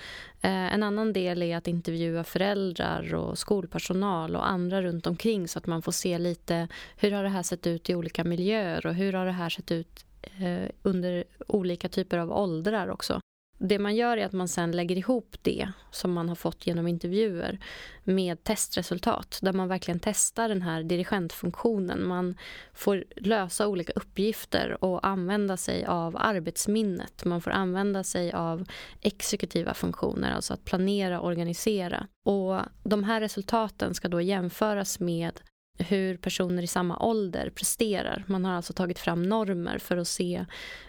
Eh, 0.41 0.73
en 0.73 0.83
annan 0.83 1.13
del 1.13 1.41
är 1.41 1.57
att 1.57 1.67
intervjua 1.67 2.23
föräldrar 2.23 3.15
och 3.15 3.37
skolpersonal 3.37 4.35
och 4.35 4.49
andra 4.49 4.81
runt 4.81 5.07
omkring 5.07 5.47
så 5.47 5.59
att 5.59 5.67
man 5.67 5.81
får 5.81 5.91
se 5.91 6.17
lite 6.17 6.67
hur 6.97 7.11
har 7.11 7.23
det 7.23 7.29
här 7.29 7.43
sett 7.43 7.67
ut 7.67 7.89
i 7.89 7.95
olika 7.95 8.23
miljöer 8.23 8.85
och 8.85 8.93
hur 8.93 9.13
har 9.13 9.25
det 9.25 9.31
här 9.31 9.49
sett 9.49 9.71
ut 9.71 10.05
eh, 10.21 10.69
under 10.81 11.23
olika 11.47 11.89
typer 11.89 12.17
av 12.17 12.31
åldrar 12.31 12.87
också. 12.87 13.21
Det 13.57 13.79
man 13.79 13.95
gör 13.95 14.17
är 14.17 14.25
att 14.25 14.33
man 14.33 14.47
sen 14.47 14.71
lägger 14.71 14.97
ihop 14.97 15.35
det 15.41 15.71
som 15.91 16.13
man 16.13 16.29
har 16.29 16.35
fått 16.35 16.67
genom 16.67 16.87
intervjuer 16.87 17.59
med 18.03 18.43
testresultat 18.43 19.39
där 19.41 19.53
man 19.53 19.67
verkligen 19.67 19.99
testar 19.99 20.49
den 20.49 20.61
här 20.61 20.83
dirigentfunktionen. 20.83 22.07
Man 22.07 22.37
får 22.73 23.03
lösa 23.15 23.67
olika 23.67 23.93
uppgifter 23.93 24.83
och 24.83 25.07
använda 25.07 25.57
sig 25.57 25.85
av 25.85 26.17
arbetsminnet. 26.17 27.25
Man 27.25 27.41
får 27.41 27.51
använda 27.51 28.03
sig 28.03 28.31
av 28.31 28.65
exekutiva 29.01 29.73
funktioner, 29.73 30.31
alltså 30.31 30.53
att 30.53 30.65
planera 30.65 31.19
och 31.19 31.27
organisera. 31.27 32.07
Och 32.25 32.59
de 32.83 33.03
här 33.03 33.21
resultaten 33.21 33.93
ska 33.93 34.07
då 34.07 34.21
jämföras 34.21 34.99
med 34.99 35.41
hur 35.77 36.17
personer 36.17 36.63
i 36.63 36.67
samma 36.67 36.99
ålder 36.99 37.49
presterar. 37.49 38.23
Man 38.27 38.45
har 38.45 38.53
alltså 38.53 38.73
tagit 38.73 38.99
fram 38.99 39.23
normer 39.23 39.77
för 39.77 39.97
att 39.97 40.07
se 40.07 40.45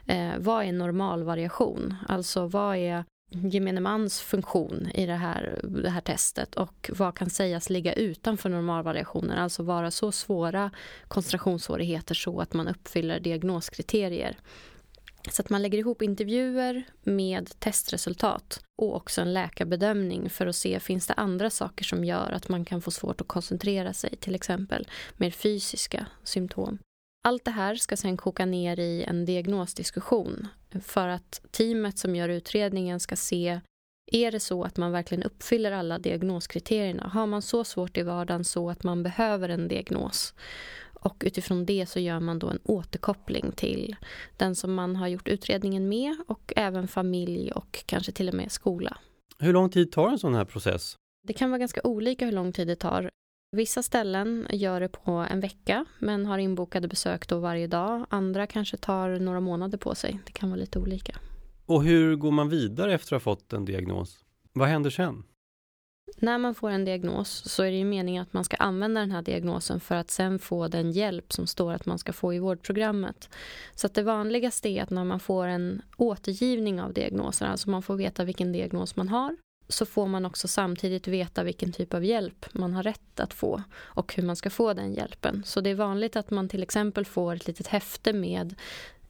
eh, 0.06 0.32
vad 0.38 0.64
är 0.64 0.72
normalvariation? 0.72 1.94
Alltså 2.08 2.46
vad 2.46 2.76
är 2.76 3.04
gemene 3.30 3.80
mans 3.80 4.20
funktion 4.20 4.88
i 4.94 5.06
det 5.06 5.14
här, 5.14 5.60
det 5.82 5.90
här 5.90 6.00
testet 6.00 6.54
och 6.54 6.90
vad 6.94 7.14
kan 7.14 7.30
sägas 7.30 7.70
ligga 7.70 7.92
utanför 7.92 8.48
normalvariationen, 8.48 9.38
alltså 9.38 9.62
vara 9.62 9.90
så 9.90 10.12
svåra 10.12 10.70
koncentrationssvårigheter 11.08 12.14
så 12.14 12.40
att 12.40 12.54
man 12.54 12.68
uppfyller 12.68 13.20
diagnoskriterier. 13.20 14.36
Så 15.30 15.42
att 15.42 15.50
man 15.50 15.62
lägger 15.62 15.78
ihop 15.78 16.02
intervjuer 16.02 16.84
med 17.02 17.60
testresultat 17.60 18.60
och 18.82 18.96
också 18.96 19.20
en 19.20 19.34
läkarbedömning 19.34 20.30
för 20.30 20.46
att 20.46 20.56
se 20.56 20.80
finns 20.80 21.06
det 21.06 21.14
andra 21.14 21.50
saker 21.50 21.84
som 21.84 22.04
gör 22.04 22.32
att 22.32 22.48
man 22.48 22.64
kan 22.64 22.82
få 22.82 22.90
svårt 22.90 23.20
att 23.20 23.28
koncentrera 23.28 23.92
sig, 23.92 24.16
till 24.16 24.34
exempel 24.34 24.88
mer 25.16 25.30
fysiska 25.30 26.06
symptom. 26.24 26.78
Allt 27.24 27.44
det 27.44 27.50
här 27.50 27.74
ska 27.74 27.96
sen 27.96 28.16
koka 28.16 28.46
ner 28.46 28.80
i 28.80 29.04
en 29.04 29.24
diagnosdiskussion 29.24 30.48
för 30.84 31.08
att 31.08 31.40
teamet 31.50 31.98
som 31.98 32.16
gör 32.16 32.28
utredningen 32.28 33.00
ska 33.00 33.16
se 33.16 33.60
är 34.12 34.32
det 34.32 34.40
så 34.40 34.64
att 34.64 34.76
man 34.76 34.92
verkligen 34.92 35.22
uppfyller 35.22 35.72
alla 35.72 35.98
diagnoskriterierna? 35.98 37.08
Har 37.08 37.26
man 37.26 37.42
så 37.42 37.64
svårt 37.64 37.96
i 37.96 38.02
vardagen 38.02 38.44
så 38.44 38.70
att 38.70 38.82
man 38.82 39.02
behöver 39.02 39.48
en 39.48 39.68
diagnos? 39.68 40.34
Och 41.06 41.22
utifrån 41.26 41.64
det 41.64 41.86
så 41.88 42.00
gör 42.00 42.20
man 42.20 42.38
då 42.38 42.48
en 42.48 42.58
återkoppling 42.64 43.52
till 43.52 43.96
den 44.36 44.54
som 44.54 44.74
man 44.74 44.96
har 44.96 45.08
gjort 45.08 45.28
utredningen 45.28 45.88
med 45.88 46.16
och 46.26 46.52
även 46.56 46.88
familj 46.88 47.52
och 47.52 47.84
kanske 47.86 48.12
till 48.12 48.28
och 48.28 48.34
med 48.34 48.52
skola. 48.52 48.96
Hur 49.38 49.52
lång 49.52 49.70
tid 49.70 49.92
tar 49.92 50.08
en 50.08 50.18
sån 50.18 50.34
här 50.34 50.44
process? 50.44 50.96
Det 51.26 51.32
kan 51.32 51.50
vara 51.50 51.58
ganska 51.58 51.80
olika 51.84 52.24
hur 52.24 52.32
lång 52.32 52.52
tid 52.52 52.68
det 52.68 52.76
tar. 52.76 53.10
Vissa 53.56 53.82
ställen 53.82 54.46
gör 54.50 54.80
det 54.80 54.88
på 54.88 55.10
en 55.10 55.40
vecka 55.40 55.84
men 55.98 56.26
har 56.26 56.38
inbokade 56.38 56.88
besök 56.88 57.28
då 57.28 57.38
varje 57.38 57.66
dag. 57.66 58.06
Andra 58.10 58.46
kanske 58.46 58.76
tar 58.76 59.18
några 59.18 59.40
månader 59.40 59.78
på 59.78 59.94
sig. 59.94 60.18
Det 60.26 60.32
kan 60.32 60.50
vara 60.50 60.60
lite 60.60 60.78
olika. 60.78 61.16
Och 61.66 61.84
hur 61.84 62.16
går 62.16 62.30
man 62.30 62.48
vidare 62.48 62.94
efter 62.94 63.16
att 63.16 63.24
ha 63.24 63.32
fått 63.32 63.52
en 63.52 63.64
diagnos? 63.64 64.24
Vad 64.52 64.68
händer 64.68 64.90
sen? 64.90 65.24
När 66.16 66.38
man 66.38 66.54
får 66.54 66.70
en 66.70 66.84
diagnos 66.84 67.42
så 67.46 67.62
är 67.62 67.70
det 67.70 67.76
ju 67.76 67.84
meningen 67.84 68.22
att 68.22 68.32
man 68.32 68.44
ska 68.44 68.56
använda 68.56 69.00
den 69.00 69.10
här 69.10 69.22
diagnosen 69.22 69.80
för 69.80 69.94
att 69.94 70.10
sen 70.10 70.38
få 70.38 70.68
den 70.68 70.92
hjälp 70.92 71.32
som 71.32 71.46
står 71.46 71.72
att 71.72 71.86
man 71.86 71.98
ska 71.98 72.12
få 72.12 72.34
i 72.34 72.38
vårdprogrammet. 72.38 73.30
Så 73.74 73.86
att 73.86 73.94
det 73.94 74.02
vanligaste 74.02 74.68
är 74.68 74.82
att 74.82 74.90
när 74.90 75.04
man 75.04 75.20
får 75.20 75.46
en 75.46 75.82
återgivning 75.96 76.80
av 76.80 76.92
diagnosen, 76.92 77.50
alltså 77.50 77.70
man 77.70 77.82
får 77.82 77.96
veta 77.96 78.24
vilken 78.24 78.52
diagnos 78.52 78.96
man 78.96 79.08
har, 79.08 79.36
så 79.68 79.86
får 79.86 80.06
man 80.06 80.26
också 80.26 80.48
samtidigt 80.48 81.08
veta 81.08 81.42
vilken 81.42 81.72
typ 81.72 81.94
av 81.94 82.04
hjälp 82.04 82.46
man 82.52 82.74
har 82.74 82.82
rätt 82.82 83.20
att 83.20 83.34
få 83.34 83.62
och 83.78 84.14
hur 84.14 84.22
man 84.22 84.36
ska 84.36 84.50
få 84.50 84.72
den 84.72 84.94
hjälpen. 84.94 85.42
Så 85.46 85.60
det 85.60 85.70
är 85.70 85.74
vanligt 85.74 86.16
att 86.16 86.30
man 86.30 86.48
till 86.48 86.62
exempel 86.62 87.04
får 87.04 87.34
ett 87.34 87.46
litet 87.46 87.66
häfte 87.66 88.12
med 88.12 88.54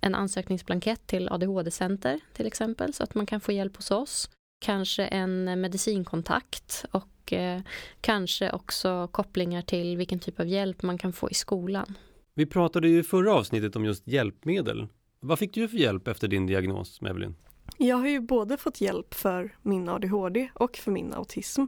en 0.00 0.15
ansökningsblankett 0.15 1.07
till 1.07 1.29
ADHD-center 1.29 2.21
till 2.33 2.47
exempel 2.47 2.95
så 2.95 3.03
att 3.03 3.15
man 3.15 3.26
kan 3.26 3.41
få 3.41 3.53
hjälp 3.53 3.76
hos 3.76 3.91
oss 3.91 4.31
kanske 4.59 5.07
en 5.07 5.45
medicinkontakt 5.61 6.85
och 6.91 7.33
eh, 7.33 7.61
kanske 8.01 8.51
också 8.51 9.09
kopplingar 9.13 9.63
till 9.63 9.97
vilken 9.97 10.19
typ 10.19 10.41
av 10.41 10.47
hjälp 10.47 10.83
man 10.83 10.99
kan 10.99 11.13
få 11.13 11.31
i 11.31 11.35
skolan. 11.35 11.99
Vi 12.35 12.47
pratade 12.47 12.89
ju 12.89 12.99
i 12.99 13.03
förra 13.03 13.35
avsnittet 13.35 13.77
om 13.77 13.85
just 13.85 14.09
hjälpmedel. 14.09 14.87
Vad 15.21 15.39
fick 15.39 15.55
du 15.55 15.69
för 15.69 15.77
hjälp 15.77 16.09
efter 16.09 16.29
din 16.29 16.47
diagnos, 16.47 17.03
Evelyn? 17.03 17.35
Jag 17.77 17.97
har 17.97 18.09
ju 18.09 18.21
både 18.21 18.57
fått 18.57 18.81
hjälp 18.81 19.15
för 19.15 19.57
min 19.63 19.89
ADHD 19.89 20.49
och 20.55 20.77
för 20.77 20.91
min 20.91 21.15
autism. 21.15 21.65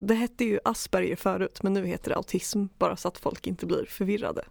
Det 0.00 0.14
hette 0.14 0.44
ju 0.44 0.58
Asperger 0.64 1.16
förut 1.16 1.62
men 1.62 1.72
nu 1.72 1.86
heter 1.86 2.10
det 2.10 2.16
autism 2.16 2.64
bara 2.78 2.96
så 2.96 3.08
att 3.08 3.18
folk 3.18 3.46
inte 3.46 3.66
blir 3.66 3.84
förvirrade. 3.84 4.44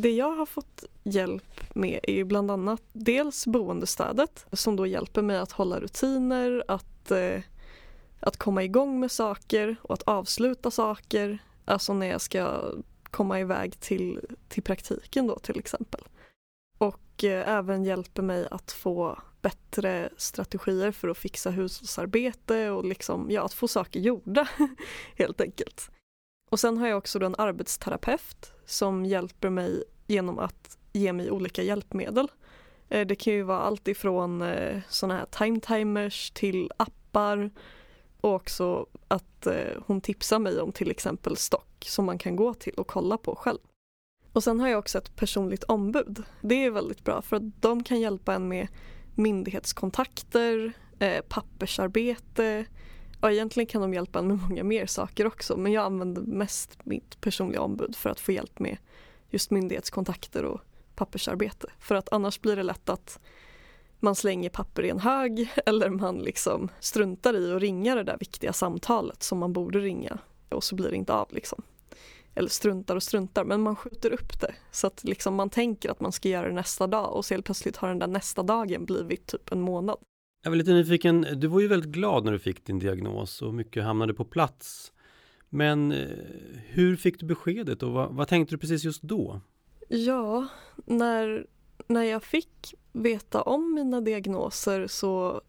Det 0.00 0.10
jag 0.10 0.32
har 0.32 0.46
fått 0.46 0.84
hjälp 1.02 1.74
med 1.74 2.00
är 2.02 2.24
bland 2.24 2.50
annat 2.50 2.82
dels 2.92 3.46
boendestödet 3.46 4.46
som 4.52 4.76
då 4.76 4.86
hjälper 4.86 5.22
mig 5.22 5.38
att 5.38 5.52
hålla 5.52 5.80
rutiner, 5.80 6.64
att, 6.68 7.10
eh, 7.10 7.40
att 8.20 8.36
komma 8.36 8.62
igång 8.64 9.00
med 9.00 9.10
saker 9.10 9.76
och 9.82 9.94
att 9.94 10.02
avsluta 10.02 10.70
saker. 10.70 11.38
Alltså 11.64 11.94
när 11.94 12.06
jag 12.06 12.20
ska 12.20 12.72
komma 13.10 13.40
iväg 13.40 13.80
till, 13.80 14.20
till 14.48 14.62
praktiken 14.62 15.26
då 15.26 15.38
till 15.38 15.58
exempel. 15.58 16.00
Och 16.78 17.24
eh, 17.24 17.48
även 17.48 17.84
hjälper 17.84 18.22
mig 18.22 18.48
att 18.50 18.72
få 18.72 19.18
bättre 19.42 20.08
strategier 20.16 20.92
för 20.92 21.08
att 21.08 21.18
fixa 21.18 21.50
hushållsarbete 21.50 22.70
och 22.70 22.84
liksom, 22.84 23.30
ja, 23.30 23.42
att 23.42 23.54
få 23.54 23.68
saker 23.68 24.00
gjorda 24.00 24.48
helt 25.16 25.40
enkelt. 25.40 25.90
Och 26.48 26.60
sen 26.60 26.78
har 26.78 26.88
jag 26.88 26.98
också 26.98 27.24
en 27.24 27.34
arbetsterapeut 27.38 28.52
som 28.66 29.04
hjälper 29.04 29.50
mig 29.50 29.84
genom 30.06 30.38
att 30.38 30.78
ge 30.92 31.12
mig 31.12 31.30
olika 31.30 31.62
hjälpmedel. 31.62 32.28
Eh, 32.88 33.06
det 33.06 33.14
kan 33.14 33.32
ju 33.32 33.42
vara 33.42 33.60
allt 33.60 33.88
ifrån 33.88 34.42
eh, 34.42 34.80
sådana 34.88 35.18
här 35.18 35.26
timetimers 35.26 36.30
till 36.30 36.70
appar 36.76 37.50
och 38.20 38.34
också 38.34 38.86
att 39.08 39.46
eh, 39.46 39.82
hon 39.86 40.00
tipsar 40.00 40.38
mig 40.38 40.60
om 40.60 40.72
till 40.72 40.90
exempel 40.90 41.36
stock 41.36 41.84
som 41.86 42.04
man 42.04 42.18
kan 42.18 42.36
gå 42.36 42.54
till 42.54 42.74
och 42.74 42.86
kolla 42.86 43.18
på 43.18 43.34
själv. 43.34 43.58
Och 44.32 44.44
sen 44.44 44.60
har 44.60 44.68
jag 44.68 44.78
också 44.78 44.98
ett 44.98 45.16
personligt 45.16 45.64
ombud. 45.64 46.22
Det 46.40 46.64
är 46.64 46.70
väldigt 46.70 47.04
bra 47.04 47.22
för 47.22 47.36
att 47.36 47.62
de 47.62 47.84
kan 47.84 48.00
hjälpa 48.00 48.34
en 48.34 48.48
med 48.48 48.68
myndighetskontakter, 49.14 50.72
pappersarbete, 51.28 52.66
Ja, 53.20 53.32
egentligen 53.32 53.66
kan 53.66 53.82
de 53.82 53.94
hjälpa 53.94 54.18
en 54.18 54.26
med 54.26 54.38
många 54.48 54.64
mer 54.64 54.86
saker 54.86 55.26
också 55.26 55.56
men 55.56 55.72
jag 55.72 55.84
använder 55.84 56.22
mest 56.22 56.78
mitt 56.84 57.20
personliga 57.20 57.60
ombud 57.60 57.96
för 57.96 58.10
att 58.10 58.20
få 58.20 58.32
hjälp 58.32 58.58
med 58.58 58.76
just 59.30 59.50
myndighetskontakter 59.50 60.44
och 60.44 60.60
pappersarbete. 60.94 61.68
För 61.78 61.94
att 61.94 62.12
annars 62.12 62.40
blir 62.40 62.56
det 62.56 62.62
lätt 62.62 62.88
att 62.88 63.20
man 64.00 64.14
slänger 64.14 64.50
papper 64.50 64.84
i 64.84 64.90
en 64.90 64.98
hög 64.98 65.52
eller 65.66 65.90
man 65.90 66.18
liksom 66.18 66.68
struntar 66.80 67.36
i 67.36 67.52
att 67.52 67.60
ringa 67.60 67.94
det 67.94 68.04
där 68.04 68.16
viktiga 68.18 68.52
samtalet 68.52 69.22
som 69.22 69.38
man 69.38 69.52
borde 69.52 69.78
ringa 69.78 70.18
och 70.48 70.64
så 70.64 70.74
blir 70.74 70.90
det 70.90 70.96
inte 70.96 71.12
av 71.12 71.28
liksom. 71.30 71.62
Eller 72.34 72.48
struntar 72.48 72.96
och 72.96 73.02
struntar 73.02 73.44
men 73.44 73.60
man 73.60 73.76
skjuter 73.76 74.12
upp 74.12 74.40
det 74.40 74.54
så 74.70 74.86
att 74.86 75.04
liksom 75.04 75.34
man 75.34 75.50
tänker 75.50 75.90
att 75.90 76.00
man 76.00 76.12
ska 76.12 76.28
göra 76.28 76.48
det 76.48 76.54
nästa 76.54 76.86
dag 76.86 77.16
och 77.16 77.24
så 77.24 77.34
helt 77.34 77.44
plötsligt 77.44 77.76
har 77.76 77.88
den 77.88 77.98
där 77.98 78.06
nästa 78.06 78.42
dagen 78.42 78.84
blivit 78.84 79.26
typ 79.26 79.52
en 79.52 79.60
månad. 79.60 79.98
Jag 80.42 80.50
var 80.50 80.56
lite 80.56 80.72
nyfiken, 80.72 81.26
du 81.36 81.46
var 81.46 81.60
ju 81.60 81.68
väldigt 81.68 81.90
glad 81.90 82.24
när 82.24 82.32
du 82.32 82.38
fick 82.38 82.64
din 82.64 82.78
diagnos 82.78 83.42
och 83.42 83.54
mycket 83.54 83.84
hamnade 83.84 84.14
på 84.14 84.24
plats. 84.24 84.92
Men 85.48 85.92
eh, 85.92 86.08
hur 86.66 86.96
fick 86.96 87.20
du 87.20 87.26
beskedet 87.26 87.82
och 87.82 87.92
vad, 87.92 88.14
vad, 88.14 88.28
tänkte 88.28 88.54
du 88.54 88.58
precis 88.58 88.84
just 88.84 89.02
då? 89.02 89.40
Ja, 89.88 90.46
när, 90.86 91.46
när 91.86 92.02
jag 92.02 92.22
fick 92.22 92.74
veta 92.92 93.42
om 93.42 93.74
mina 93.74 94.00
diagnoser 94.00 94.86
så 94.86 95.42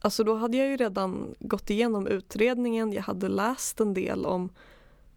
Alltså 0.00 0.24
då 0.24 0.34
hade 0.34 0.56
jag 0.56 0.68
ju 0.68 0.76
redan 0.76 1.34
gått 1.38 1.70
igenom 1.70 2.06
utredningen, 2.06 2.92
jag 2.92 3.02
hade 3.02 3.28
läst 3.28 3.80
en 3.80 3.94
del 3.94 4.26
om, 4.26 4.48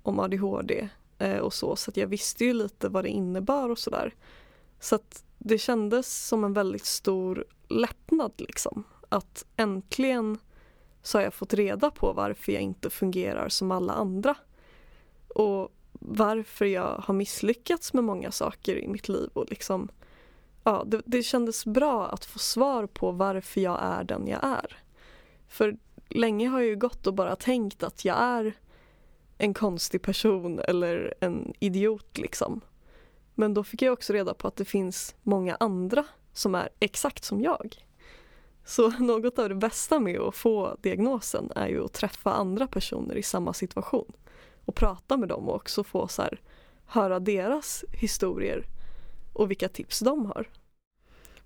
om 0.04 0.20
ADHD 0.20 0.90
eh, 1.18 1.38
och 1.38 1.54
så, 1.54 1.76
så 1.76 1.92
att 1.92 1.98
jag 1.98 2.08
visste 2.08 2.46
ju 2.46 2.54
lite 2.54 2.90
vad 2.90 3.04
det 3.04 3.10
innebar 3.10 3.70
och 3.70 3.80
sådär. 3.80 4.16
Så 4.80 4.96
att 4.96 5.24
det 5.38 5.58
kändes 5.58 6.28
som 6.28 6.44
en 6.44 6.54
väldigt 6.54 6.86
stor 6.86 7.46
lättnad 7.68 8.32
liksom 8.38 8.84
att 9.12 9.46
äntligen 9.58 10.38
så 11.02 11.18
har 11.18 11.24
jag 11.24 11.34
fått 11.34 11.54
reda 11.54 11.92
på 11.92 12.14
varför 12.14 12.52
jag 12.52 12.62
inte 12.62 12.90
fungerar 12.90 13.50
som 13.50 13.72
alla 13.72 13.94
andra. 13.94 14.36
Och 15.28 15.72
varför 15.92 16.66
jag 16.66 16.98
har 16.98 17.14
misslyckats 17.14 17.94
med 17.94 18.04
många 18.04 18.32
saker 18.32 18.76
i 18.76 18.88
mitt 18.88 19.10
liv. 19.10 19.30
Och 19.34 19.50
liksom, 19.50 19.90
ja, 20.64 20.84
det, 20.88 21.02
det 21.06 21.24
kändes 21.24 21.66
bra 21.66 22.08
att 22.08 22.26
få 22.26 22.40
svar 22.40 22.86
på 22.86 23.12
varför 23.12 23.62
jag 23.62 23.80
är 23.82 24.04
den 24.04 24.28
jag 24.28 24.44
är. 24.44 24.78
För 25.48 25.78
länge 26.10 26.48
har 26.48 26.60
jag 26.60 26.68
ju 26.68 26.76
gått 26.76 27.08
och 27.08 27.14
bara 27.14 27.36
tänkt 27.36 27.84
att 27.84 28.06
jag 28.06 28.18
är 28.20 28.54
en 29.38 29.54
konstig 29.54 30.02
person 30.02 30.60
eller 30.60 31.14
en 31.20 31.54
idiot 31.60 32.18
liksom. 32.18 32.62
Men 33.36 33.54
då 33.54 33.64
fick 33.64 33.82
jag 33.82 33.94
också 33.94 34.14
reda 34.14 34.34
på 34.34 34.48
att 34.48 34.56
det 34.56 34.66
finns 34.66 35.16
många 35.22 35.58
andra 35.60 36.06
som 36.34 36.56
är 36.56 36.70
exakt 36.80 37.24
som 37.24 37.42
jag. 37.42 37.86
Så 38.66 38.90
något 39.00 39.40
av 39.40 39.50
det 39.50 39.56
bästa 39.56 40.00
med 40.00 40.20
att 40.20 40.36
få 40.36 40.78
diagnosen 40.82 41.52
är 41.56 41.68
ju 41.68 41.86
att 41.86 41.94
träffa 41.94 42.34
andra 42.34 42.68
personer 42.68 43.16
i 43.16 43.24
samma 43.24 43.54
situation 43.54 44.12
och 44.66 44.76
prata 44.76 45.18
med 45.18 45.30
dem 45.30 45.50
och 45.50 45.56
också 45.56 45.84
få 45.84 46.08
så 46.08 46.22
här, 46.22 46.42
höra 46.86 47.20
deras 47.20 47.86
historier 47.92 48.66
och 49.34 49.52
vilka 49.52 49.70
tips 49.70 50.00
de 50.00 50.26
har. 50.26 50.50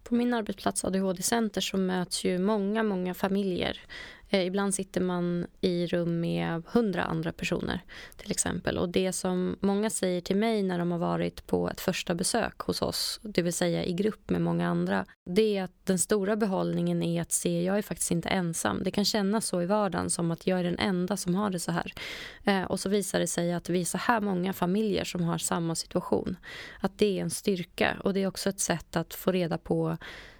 På 0.03 0.15
min 0.15 0.33
arbetsplats 0.33 0.85
ADHD-center 0.85 1.61
så 1.61 1.77
möts 1.77 2.23
ju 2.23 2.39
många, 2.39 2.83
många 2.83 3.13
familjer 3.13 3.81
Eh, 4.29 4.45
ibland 4.45 4.75
sitter 4.75 5.01
man 5.01 5.47
i 5.61 5.87
rum 5.87 6.19
med 6.19 6.63
hundra 6.67 7.03
andra 7.03 7.31
personer 7.31 7.81
till 8.17 8.31
exempel. 8.31 8.77
Och 8.77 8.89
det 8.89 9.13
som 9.13 9.57
många 9.59 9.89
säger 9.89 10.21
till 10.21 10.35
mig 10.35 10.63
när 10.63 10.79
de 10.79 10.91
har 10.91 10.99
varit 10.99 11.47
på 11.47 11.69
ett 11.69 11.81
första 11.81 12.15
besök 12.15 12.59
hos 12.59 12.81
oss, 12.81 13.19
det 13.23 13.41
vill 13.41 13.53
säga 13.53 13.85
i 13.85 13.93
grupp 13.93 14.29
med 14.29 14.41
många 14.41 14.67
andra, 14.67 15.05
det 15.25 15.57
är 15.57 15.63
att 15.63 15.85
den 15.85 15.99
stora 15.99 16.35
behållningen 16.35 17.03
är 17.03 17.21
att 17.21 17.31
se, 17.31 17.63
jag 17.63 17.77
är 17.77 17.81
faktiskt 17.81 18.11
inte 18.11 18.29
ensam. 18.29 18.83
Det 18.83 18.91
kan 18.91 19.05
kännas 19.05 19.45
så 19.45 19.61
i 19.61 19.65
vardagen 19.65 20.09
som 20.09 20.31
att 20.31 20.47
jag 20.47 20.59
är 20.59 20.63
den 20.63 20.79
enda 20.79 21.17
som 21.17 21.35
har 21.35 21.49
det 21.49 21.59
så 21.59 21.71
här. 21.71 21.93
Eh, 22.43 22.63
och 22.63 22.79
så 22.79 22.89
visar 22.89 23.19
det 23.19 23.27
sig 23.27 23.53
att 23.53 23.69
vi 23.69 23.81
är 23.81 23.85
så 23.85 23.97
här 23.97 24.21
många 24.21 24.53
familjer 24.53 25.03
som 25.03 25.23
har 25.23 25.37
samma 25.37 25.75
situation. 25.75 26.37
Att 26.79 26.97
det 26.97 27.19
är 27.19 27.21
en 27.21 27.29
styrka 27.29 27.97
och 28.03 28.13
det 28.13 28.23
är 28.23 28.27
också 28.27 28.49
ett 28.49 28.59
sätt 28.59 28.95
att 28.95 29.13
få 29.13 29.31
reda 29.31 29.57
på 29.57 29.97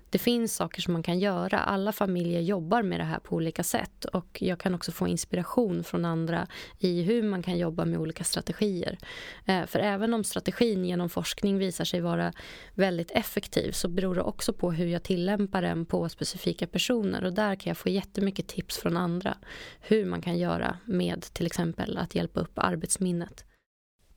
det 0.10 0.18
finns 0.18 0.56
saker 0.56 0.82
som 0.82 0.94
man 0.94 1.04
kan 1.04 1.20
göra. 1.20 1.60
Alla 1.60 1.92
familjer 1.92 2.42
jobbar 2.42 2.84
med 2.84 3.00
det 3.00 3.04
här 3.04 3.20
på 3.20 3.36
olika 3.36 3.64
sätt 3.64 4.06
och 4.06 4.42
jag 4.42 4.60
kan 4.60 4.76
också 4.76 4.92
få 4.92 5.08
inspiration 5.08 5.84
från 5.84 6.06
andra 6.06 6.48
i 6.80 7.02
hur 7.02 7.24
man 7.24 7.44
kan 7.44 7.58
jobba 7.58 7.86
med 7.86 8.00
olika 8.00 8.24
strategier. 8.24 8.98
Eh, 9.46 9.66
för 9.66 9.80
även 9.80 10.14
om 10.14 10.24
strategin 10.24 10.86
genom 10.86 11.10
forskning 11.10 11.58
visar 11.58 11.86
sig 11.86 12.02
vara 12.02 12.34
väldigt 12.74 13.12
effektiv 13.12 13.72
så 13.72 13.88
beror 13.88 14.16
det 14.16 14.22
också 14.22 14.54
på 14.54 14.72
hur 14.72 14.88
jag 14.88 15.04
tillämpar 15.04 15.62
den 15.62 15.86
på 15.86 16.10
specifika 16.10 16.68
personer 16.68 17.24
och 17.24 17.34
där 17.34 17.56
kan 17.56 17.70
jag 17.70 17.78
få 17.78 17.90
jättemycket 17.90 18.48
tips 18.48 18.78
från 18.78 18.98
andra 18.98 19.38
hur 19.80 20.06
man 20.06 20.22
kan 20.22 20.38
göra 20.38 20.78
med 20.86 21.22
till 21.22 21.46
exempel 21.46 21.98
att 21.98 22.16
hjälpa 22.16 22.40
upp 22.40 22.60
arbetsminnet. 22.60 23.46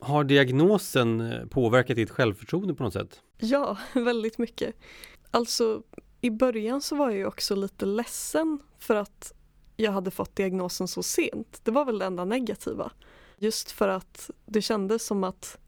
Har 0.00 0.24
diagnosen 0.24 1.20
eh, 1.20 1.46
påverkat 1.46 1.96
ditt 1.96 2.10
självförtroende 2.10 2.74
på 2.74 2.82
något 2.82 2.92
sätt? 2.92 3.20
Ja, 3.38 3.78
väldigt 3.94 4.38
mycket. 4.38 4.74
Alltså 5.30 5.82
i 6.20 6.30
början 6.30 6.80
så 6.80 6.96
var 6.96 7.10
jag 7.10 7.18
ju 7.18 7.26
också 7.26 7.54
lite 7.54 7.86
ledsen 7.86 8.58
för 8.78 8.94
att 8.94 9.32
jag 9.76 9.92
hade 9.92 10.10
fått 10.10 10.36
diagnosen 10.36 10.88
så 10.88 11.02
sent. 11.02 11.60
Det 11.64 11.70
var 11.70 11.84
väl 11.84 11.98
det 11.98 12.04
enda 12.04 12.24
negativa. 12.24 12.92
Just 13.38 13.70
för 13.70 13.88
att 13.88 14.30
det 14.46 14.62
kändes 14.62 15.06
som 15.06 15.24
att 15.24 15.58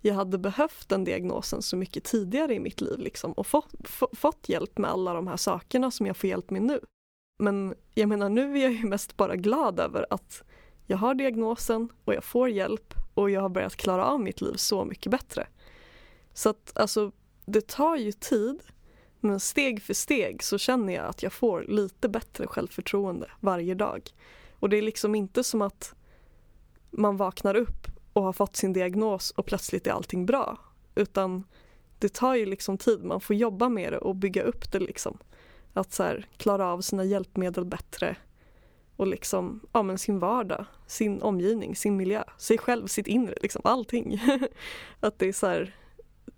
jag 0.00 0.14
hade 0.14 0.38
behövt 0.38 0.88
den 0.88 1.04
diagnosen 1.04 1.62
så 1.62 1.76
mycket 1.76 2.04
tidigare 2.04 2.54
i 2.54 2.60
mitt 2.60 2.80
liv 2.80 2.98
liksom, 2.98 3.32
och 3.32 3.46
fått, 3.46 3.74
fått 4.12 4.48
hjälp 4.48 4.78
med 4.78 4.90
alla 4.90 5.12
de 5.12 5.26
här 5.26 5.36
sakerna 5.36 5.90
som 5.90 6.06
jag 6.06 6.16
får 6.16 6.30
hjälp 6.30 6.50
med 6.50 6.62
nu. 6.62 6.80
Men 7.38 7.74
jag 7.94 8.08
menar 8.08 8.28
nu 8.28 8.58
är 8.58 8.62
jag 8.62 8.72
ju 8.72 8.86
mest 8.86 9.16
bara 9.16 9.36
glad 9.36 9.80
över 9.80 10.06
att 10.10 10.42
jag 10.86 10.96
har 10.98 11.14
diagnosen 11.14 11.88
och 12.04 12.14
jag 12.14 12.24
får 12.24 12.48
hjälp 12.48 12.94
och 13.14 13.30
jag 13.30 13.40
har 13.40 13.48
börjat 13.48 13.76
klara 13.76 14.04
av 14.04 14.20
mitt 14.20 14.40
liv 14.40 14.54
så 14.56 14.84
mycket 14.84 15.10
bättre. 15.10 15.46
Så 16.32 16.48
att 16.48 16.78
alltså, 16.78 17.12
det 17.46 17.66
tar 17.66 17.96
ju 17.96 18.12
tid 18.12 18.60
men 19.20 19.40
steg 19.40 19.82
för 19.82 19.94
steg 19.94 20.42
så 20.42 20.58
känner 20.58 20.92
jag 20.92 21.06
att 21.06 21.22
jag 21.22 21.32
får 21.32 21.64
lite 21.68 22.08
bättre 22.08 22.46
självförtroende 22.46 23.30
varje 23.40 23.74
dag. 23.74 24.10
Och 24.58 24.68
det 24.68 24.78
är 24.78 24.82
liksom 24.82 25.14
inte 25.14 25.44
som 25.44 25.62
att 25.62 25.94
man 26.90 27.16
vaknar 27.16 27.54
upp 27.54 27.86
och 28.12 28.22
har 28.22 28.32
fått 28.32 28.56
sin 28.56 28.72
diagnos 28.72 29.30
och 29.30 29.46
plötsligt 29.46 29.86
är 29.86 29.90
allting 29.90 30.26
bra. 30.26 30.58
Utan 30.94 31.44
det 31.98 32.14
tar 32.14 32.34
ju 32.34 32.46
liksom 32.46 32.78
tid, 32.78 33.04
man 33.04 33.20
får 33.20 33.36
jobba 33.36 33.68
med 33.68 33.92
det 33.92 33.98
och 33.98 34.16
bygga 34.16 34.42
upp 34.42 34.72
det 34.72 34.80
liksom. 34.80 35.18
Att 35.72 35.92
så 35.92 36.02
här, 36.02 36.26
klara 36.36 36.66
av 36.66 36.80
sina 36.80 37.04
hjälpmedel 37.04 37.64
bättre 37.64 38.16
och 38.96 39.06
liksom, 39.06 39.60
ja 39.72 39.82
men 39.82 39.98
sin 39.98 40.18
vardag, 40.18 40.64
sin 40.86 41.22
omgivning, 41.22 41.76
sin 41.76 41.96
miljö, 41.96 42.24
sig 42.38 42.58
själv, 42.58 42.86
sitt 42.86 43.06
inre, 43.06 43.34
liksom 43.42 43.62
allting. 43.64 44.22
att 45.00 45.18
det 45.18 45.28
är 45.28 45.32
så 45.32 45.46
här, 45.46 45.74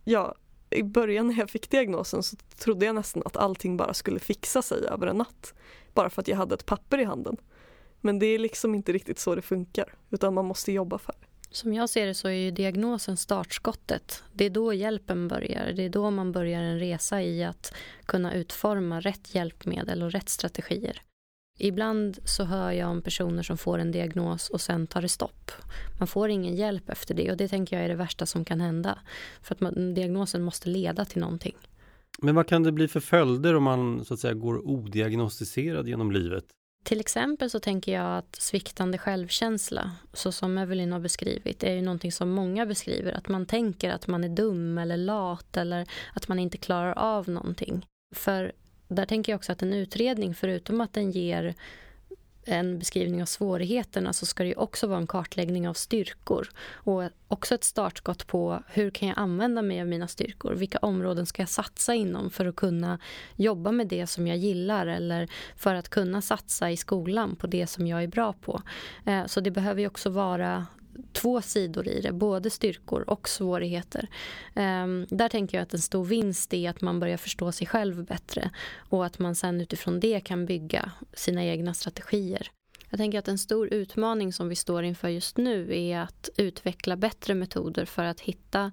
ja, 0.05 0.35
i 0.71 0.83
början 0.83 1.27
när 1.27 1.39
jag 1.39 1.51
fick 1.51 1.71
diagnosen 1.71 2.23
så 2.23 2.37
trodde 2.37 2.87
jag 2.87 2.95
nästan 2.95 3.23
att 3.27 3.37
allting 3.37 3.77
bara 3.77 3.95
skulle 3.95 4.19
fixa 4.19 4.63
sig 4.63 4.87
över 4.87 5.07
en 5.07 5.17
natt. 5.17 5.55
Bara 5.95 6.11
för 6.11 6.23
att 6.23 6.29
jag 6.29 6.37
hade 6.37 6.55
ett 6.55 6.67
papper 6.67 6.99
i 6.99 7.05
handen. 7.05 7.37
Men 8.01 8.19
det 8.19 8.27
är 8.27 8.39
liksom 8.39 8.75
inte 8.75 8.93
riktigt 8.93 9.19
så 9.19 9.35
det 9.35 9.43
funkar, 9.43 9.95
utan 10.11 10.35
man 10.35 10.45
måste 10.45 10.73
jobba 10.73 10.99
för 10.99 11.13
det. 11.21 11.27
Som 11.51 11.75
jag 11.75 11.91
ser 11.91 12.07
det 12.07 12.15
så 12.15 12.29
är 12.29 12.33
ju 12.33 12.51
diagnosen 12.51 13.17
startskottet. 13.17 14.23
Det 14.33 14.45
är 14.45 14.51
då 14.51 14.75
hjälpen 14.75 15.29
börjar. 15.29 15.73
Det 15.73 15.83
är 15.83 15.89
då 15.89 16.11
man 16.11 16.33
börjar 16.33 16.63
en 16.63 16.79
resa 16.79 17.23
i 17.23 17.45
att 17.45 17.75
kunna 18.07 18.35
utforma 18.35 19.01
rätt 19.01 19.35
hjälpmedel 19.35 20.03
och 20.03 20.13
rätt 20.13 20.29
strategier. 20.29 21.03
Ibland 21.61 22.19
så 22.25 22.45
hör 22.45 22.73
jag 22.73 22.91
om 22.91 23.03
personer 23.03 23.43
som 23.43 23.59
får 23.59 23.79
en 23.79 23.93
diagnos 23.93 24.51
och 24.51 24.61
sen 24.61 24.87
tar 24.87 25.03
det 25.03 25.09
stopp. 25.09 25.51
Man 25.99 26.09
får 26.09 26.29
ingen 26.29 26.57
hjälp 26.57 26.89
efter 26.89 27.15
det 27.15 27.31
och 27.31 27.37
det 27.37 27.49
tänker 27.49 27.77
jag 27.77 27.85
är 27.85 27.89
det 27.89 27.95
värsta 27.95 28.27
som 28.27 28.45
kan 28.45 28.61
hända. 28.61 28.99
För 29.43 29.55
att 29.55 29.61
man, 29.61 29.95
diagnosen 29.95 30.43
måste 30.43 30.69
leda 30.69 31.05
till 31.05 31.21
någonting. 31.21 31.57
Men 32.19 32.35
vad 32.35 32.47
kan 32.47 32.63
det 32.63 32.73
bli 32.73 32.89
för 32.89 33.01
följder 33.01 33.55
om 33.55 33.63
man 33.63 34.05
så 34.05 34.15
att 34.15 34.21
säga 34.21 34.35
går 34.35 34.69
odiagnostiserad 34.69 35.89
genom 35.89 36.13
livet? 36.13 36.45
Till 36.85 37.01
exempel 37.01 37.51
så 37.51 37.61
tänker 37.61 37.93
jag 37.93 38.19
att 38.19 38.37
sviktande 38.37 38.99
självkänsla, 38.99 39.91
så 40.13 40.33
som 40.33 40.59
Evelyn 40.59 40.93
har 40.93 41.01
beskrivit, 41.01 41.63
är 41.63 41.73
ju 41.73 41.83
någonting 41.83 42.13
som 42.13 42.31
många 42.31 42.67
beskriver. 42.67 43.13
Att 43.13 43.29
man 43.29 43.47
tänker 43.47 43.91
att 43.91 44.07
man 44.07 44.25
är 44.25 44.29
dum 44.29 44.79
eller 44.79 44.97
lat 44.97 45.57
eller 45.57 45.87
att 46.15 46.29
man 46.29 46.39
inte 46.39 46.59
klarar 46.59 46.93
av 46.99 47.29
någonting. 47.29 47.87
För 48.15 48.53
där 48.95 49.07
tänker 49.07 49.33
jag 49.33 49.39
också 49.39 49.53
att 49.53 49.63
en 49.63 49.73
utredning, 49.73 50.35
förutom 50.35 50.81
att 50.81 50.93
den 50.93 51.11
ger 51.11 51.55
en 52.45 52.79
beskrivning 52.79 53.23
av 53.23 53.27
svårigheterna 53.27 54.13
så 54.13 54.27
ska 54.27 54.43
det 54.43 54.49
ju 54.49 54.55
också 54.55 54.87
vara 54.87 54.99
en 54.99 55.07
kartläggning 55.07 55.69
av 55.69 55.75
styrkor 55.75 56.49
och 56.73 57.03
också 57.29 57.55
ett 57.55 57.65
startskott 57.65 58.27
på 58.27 58.63
hur 58.69 58.91
kan 58.91 59.09
jag 59.09 59.19
använda 59.19 59.63
mig 59.63 59.81
av 59.81 59.87
mina 59.87 60.09
styrkor? 60.09 60.55
Vilka 60.55 60.79
områden 60.79 61.27
ska 61.27 61.43
jag 61.43 61.49
satsa 61.49 61.95
inom 61.95 62.31
för 62.31 62.47
att 62.47 62.57
kunna 62.57 62.99
jobba 63.37 63.73
med 63.73 63.87
det 63.89 64.07
som 64.07 64.27
jag 64.27 64.37
gillar 64.37 64.87
eller 64.87 65.31
för 65.57 65.75
att 65.75 65.89
kunna 65.89 66.23
satsa 66.23 66.71
i 66.71 66.77
skolan 66.77 67.37
på 67.37 67.47
det 67.47 67.67
som 67.67 67.87
jag 67.87 68.03
är 68.03 68.09
bra 68.09 68.33
på? 68.33 68.63
Eh, 69.07 69.27
så 69.27 69.41
det 69.41 69.51
behöver 69.51 69.81
ju 69.81 69.87
också 69.87 70.11
vara 70.11 70.67
två 71.13 71.43
sidor 71.43 71.89
i 71.89 72.01
det, 72.01 72.13
både 72.13 72.51
styrkor 72.51 73.11
och 73.11 73.29
svårigheter. 73.29 74.09
Um, 74.55 75.07
där 75.11 75.29
tänker 75.29 75.59
jag 75.59 75.63
att 75.63 75.75
en 75.75 75.81
stor 75.81 76.05
vinst 76.05 76.55
är 76.55 76.71
att 76.71 76.81
man 76.81 77.01
börjar 77.01 77.17
förstå 77.17 77.53
sig 77.53 77.67
själv 77.67 78.05
bättre 78.05 78.51
och 78.77 79.07
att 79.07 79.19
man 79.19 79.35
sen 79.35 79.61
utifrån 79.61 80.01
det 80.01 80.21
kan 80.21 80.47
bygga 80.47 80.93
sina 81.13 81.45
egna 81.45 81.75
strategier. 81.75 82.51
Jag 82.91 82.99
tänker 82.99 83.19
att 83.19 83.29
en 83.29 83.39
stor 83.39 83.69
utmaning 83.69 84.33
som 84.33 84.49
vi 84.49 84.57
står 84.57 84.85
inför 84.85 85.09
just 85.09 85.37
nu 85.37 85.79
är 85.79 85.99
att 85.99 86.29
utveckla 86.37 86.97
bättre 86.97 87.35
metoder 87.35 87.85
för 87.85 88.05
att 88.05 88.21
hitta 88.21 88.73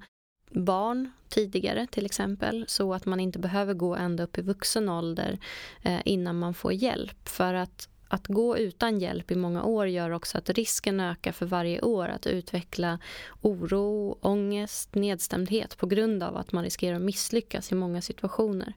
barn 0.52 1.12
tidigare 1.30 1.88
till 1.88 2.06
exempel 2.06 2.66
så 2.68 2.94
att 2.94 3.06
man 3.06 3.20
inte 3.20 3.40
behöver 3.40 3.74
gå 3.74 3.96
ända 3.96 4.24
upp 4.24 4.38
i 4.38 4.42
vuxen 4.42 4.90
ålder 4.90 5.40
eh, 5.82 6.00
innan 6.06 6.40
man 6.40 6.54
får 6.54 6.74
hjälp. 6.74 7.30
För 7.30 7.54
att 7.54 7.90
att 8.08 8.28
gå 8.28 8.58
utan 8.58 9.00
hjälp 9.00 9.32
i 9.32 9.36
många 9.36 9.63
år 9.63 9.88
gör 9.88 10.12
också 10.12 10.38
att 10.38 10.50
risken 10.50 11.00
ökar 11.00 11.32
för 11.32 11.46
varje 11.46 11.82
år 11.82 12.08
att 12.08 12.28
utveckla 12.28 13.00
oro, 13.41 14.17
ångest, 14.22 14.96
nedstämdhet 14.96 15.78
på 15.78 15.86
grund 15.88 16.24
av 16.24 16.38
att 16.38 16.52
man 16.52 16.63
riskerar 16.63 16.96
att 16.96 17.02
misslyckas 17.02 17.72
i 17.72 17.76
många 17.76 18.02
situationer. 18.02 18.74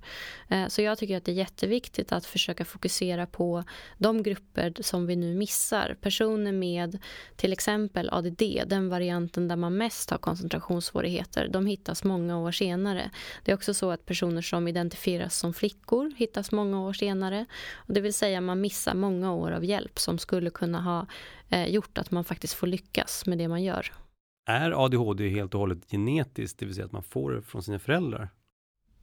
Eh, 0.48 0.66
så 0.66 0.82
jag 0.82 0.98
tycker 0.98 1.16
att 1.16 1.24
det 1.24 1.32
är 1.32 1.36
jätteviktigt 1.36 2.12
att 2.12 2.26
försöka 2.26 2.64
fokusera 2.64 3.26
på 3.26 3.64
de 3.98 4.22
grupper 4.22 4.74
som 4.80 5.06
vi 5.06 5.16
nu 5.16 5.34
missar. 5.34 5.96
Personer 6.00 6.52
med 6.52 6.98
till 7.36 7.52
exempel 7.52 8.08
ADD, 8.12 8.42
den 8.66 8.88
varianten 8.88 9.48
där 9.48 9.56
man 9.56 9.76
mest 9.76 10.10
har 10.10 10.18
koncentrationssvårigheter, 10.18 11.48
de 11.48 11.66
hittas 11.66 12.04
många 12.04 12.38
år 12.38 12.52
senare. 12.52 13.10
Det 13.44 13.52
är 13.52 13.56
också 13.56 13.74
så 13.74 13.90
att 13.90 14.06
personer 14.06 14.42
som 14.42 14.68
identifieras 14.68 15.38
som 15.38 15.54
flickor 15.54 16.12
hittas 16.16 16.52
många 16.52 16.80
år 16.80 16.92
senare. 16.92 17.46
Det 17.86 18.00
vill 18.00 18.14
säga 18.14 18.40
man 18.40 18.60
missar 18.60 18.94
många 18.94 19.19
många 19.20 19.33
år 19.35 19.50
av 19.50 19.64
hjälp 19.64 19.98
som 19.98 20.18
skulle 20.18 20.50
kunna 20.50 20.80
ha 20.80 21.06
eh, 21.48 21.68
gjort 21.68 21.98
att 21.98 22.11
man 22.11 22.24
faktiskt 22.24 22.54
får 22.54 22.66
lyckas 22.66 23.26
med 23.26 23.38
det 23.38 23.48
man 23.48 23.62
gör. 23.62 23.92
Är 24.48 24.85
ADHD 24.85 25.28
helt 25.28 25.54
och 25.54 25.61
hållet 25.61 25.90
genetiskt, 25.90 26.59
det 26.59 26.66
vill 26.66 26.74
säga 26.74 26.87
att 26.87 26.92
man 26.92 27.02
får 27.02 27.33
det 27.33 27.42
från 27.42 27.62
sina 27.62 27.78
föräldrar? 27.78 28.28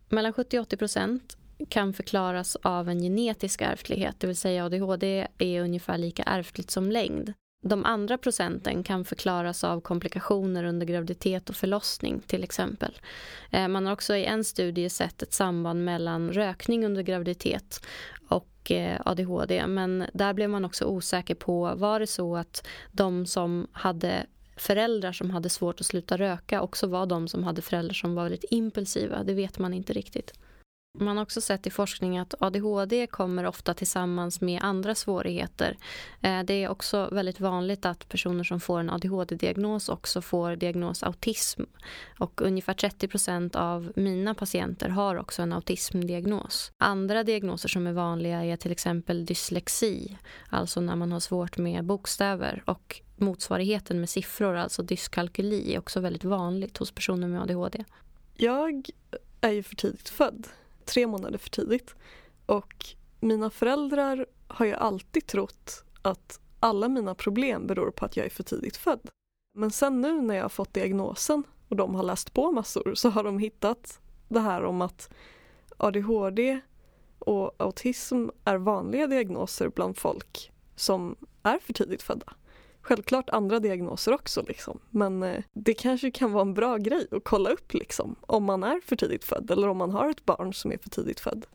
Mellan 0.10 0.34
70 0.34 0.60
och 0.60 0.62
80 0.62 0.77
procent 0.77 1.38
kan 1.69 1.93
förklaras 1.93 2.56
av 2.56 2.89
en 2.89 2.99
genetisk 2.99 3.62
ärftlighet, 3.62 4.15
det 4.19 4.27
vill 4.27 4.36
säga 4.36 4.65
ADHD 4.65 5.27
är 5.38 5.62
ungefär 5.62 5.97
lika 5.97 6.23
ärftligt 6.23 6.71
som 6.71 6.91
längd. 6.91 7.34
De 7.63 7.86
andra 7.86 8.17
procenten 8.17 8.84
kan 8.84 9.06
förklaras 9.06 9.63
av 9.63 9.82
komplikationer 9.82 10.63
under 10.63 10.86
graviditet 10.86 11.49
och 11.49 11.56
förlossning 11.56 12.21
till 12.27 12.43
exempel. 12.43 12.99
Eh, 13.51 13.67
man 13.67 13.86
har 13.86 13.93
också 13.93 14.15
i 14.15 14.25
en 14.25 14.43
studie 14.43 14.89
sett 14.89 15.21
ett 15.21 15.34
samband 15.34 15.86
mellan 15.86 16.34
rökning 16.34 16.86
under 16.86 17.01
graviditet 17.01 17.86
Eh, 18.71 19.01
och 19.01 19.08
ADHD 19.12 19.67
men 19.67 20.06
där 20.13 20.34
blev 20.34 20.49
man 20.49 20.65
också 20.65 20.86
osäker 20.86 21.36
på 21.36 21.75
var 21.75 21.99
det 21.99 22.08
så 22.08 22.36
att 22.36 22.67
de 22.91 23.25
som 23.25 23.67
hade 23.71 24.25
föräldrar 24.56 25.12
som 25.12 25.30
hade 25.30 25.49
svårt 25.49 25.80
att 25.80 25.86
sluta 25.86 26.17
röka 26.17 26.62
också 26.62 26.88
var 26.88 27.06
de 27.06 27.27
som 27.27 27.43
hade 27.43 27.62
föräldrar 27.62 27.93
som 27.93 28.15
var 28.15 28.23
väldigt 28.23 28.45
impulsiva. 28.49 29.23
Det 29.23 29.34
vet 29.34 29.60
man 29.60 29.73
inte 29.73 29.93
riktigt. 29.93 30.34
Man 30.99 31.17
har 31.17 31.23
också 31.23 31.41
sett 31.41 31.67
i 31.67 31.69
forskning 31.69 32.17
att 32.17 32.33
ADHD 32.39 33.07
kommer 33.07 33.45
ofta 33.45 33.73
tillsammans 33.73 34.41
med 34.41 34.62
andra 34.63 34.95
svårigheter. 34.95 35.77
Eh, 36.21 36.43
det 36.43 36.53
är 36.53 36.69
också 36.69 37.10
väldigt 37.12 37.39
vanligt 37.39 37.86
att 37.86 38.10
personer 38.10 38.43
som 38.43 38.60
får 38.60 38.79
en 38.79 38.89
ADHD-diagnos 38.89 39.89
också 39.89 40.21
får 40.21 40.55
diagnos 40.55 41.03
autism. 41.03 41.63
Och 42.19 42.41
ungefär 42.41 42.73
30 42.73 43.07
procent 43.07 43.55
av 43.55 43.91
mina 43.95 44.33
patienter 44.33 44.89
har 44.89 45.15
också 45.15 45.41
en 45.41 45.53
autismdiagnos. 45.53 46.71
Andra 46.77 47.23
diagnoser 47.23 47.69
som 47.69 47.88
är 47.88 47.93
vanliga 47.93 48.45
är 48.45 48.57
till 48.57 48.71
exempel 48.71 49.25
dyslexi, 49.25 50.17
alltså 50.49 50.81
när 50.81 50.95
man 50.95 51.12
har 51.12 51.19
svårt 51.19 51.57
med 51.57 51.86
bokstäver 51.86 52.63
och 52.65 53.01
motsvarigheten 53.15 53.99
med 53.99 54.10
siffror, 54.10 54.55
alltså 54.55 54.83
dyskalkyli, 54.83 55.73
är 55.73 55.79
också 55.79 55.99
väldigt 55.99 56.23
vanligt 56.23 56.77
hos 56.77 56.91
personer 56.91 57.27
med 57.27 57.41
ADHD. 57.41 57.83
Jag 58.36 58.89
är 59.41 59.51
ju 59.51 59.63
för 59.63 59.75
tidigt 59.75 60.10
född 60.10 60.47
tre 60.88 61.08
månader 61.08 61.38
för 61.38 61.50
tidigt. 61.50 61.95
Och 62.45 62.86
mina 63.19 63.50
föräldrar 63.50 64.26
har 64.47 64.65
ju 64.65 64.73
alltid 64.73 65.28
trott 65.28 65.84
att 66.02 66.39
alla 66.60 66.89
mina 66.89 67.15
problem 67.15 67.67
beror 67.67 67.91
på 67.91 68.06
att 68.06 68.17
jag 68.17 68.26
är 68.26 68.30
för 68.30 68.43
tidigt 68.43 68.78
född. 68.78 69.10
Men 69.54 69.71
sen 69.71 70.02
nu 70.02 70.21
när 70.21 70.36
jag 70.36 70.43
har 70.43 70.50
fått 70.50 70.73
diagnosen 70.73 71.43
och 71.67 71.76
de 71.76 71.95
har 71.95 72.04
läst 72.04 72.34
på 72.34 72.52
massor 72.52 72.95
så 72.95 73.10
har 73.10 73.23
de 73.23 73.39
hittat 73.39 74.00
det 74.28 74.39
här 74.39 74.63
om 74.63 74.82
att 74.82 75.10
ADHD 75.78 76.60
och 77.19 77.56
autism 77.58 78.28
är 78.43 78.58
vanliga 78.58 79.08
diagnoser 79.08 79.69
bland 79.69 79.97
folk 79.97 80.52
som 80.76 81.15
är 81.43 81.60
för 81.60 81.73
tidigt 81.73 82.04
födda. 82.04 82.34
Självklart 82.88 83.30
andra 83.30 83.60
diagnoser 83.60 84.13
också 84.13 84.43
liksom. 84.47 84.80
men 84.89 85.23
eh, 85.23 85.43
det 85.54 85.73
kanske 85.73 86.12
kan 86.12 86.32
vara 86.32 86.41
en 86.41 86.54
bra 86.54 86.78
grej 86.78 87.08
att 87.12 87.23
kolla 87.23 87.50
upp 87.50 87.73
liksom 87.73 88.15
om 88.21 88.43
man 88.43 88.63
är 88.63 88.82
för 88.86 88.95
tidigt 88.95 89.23
född 89.23 89.52
eller 89.52 89.67
om 89.67 89.78
man 89.78 89.91
har 89.91 90.10
ett 90.10 90.26
barn 90.26 90.54
som 90.54 90.71
är 90.71 90.78
för 90.78 90.89
tidigt 90.89 91.19
född. 91.19 91.45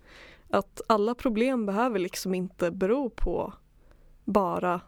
Att 0.51 0.81
alla 0.87 1.15
problem 1.15 1.67
behöver 1.67 1.99
liksom 1.99 2.35
inte 2.35 2.71
bero 2.71 3.11
på 3.11 3.53
bara 4.25 4.81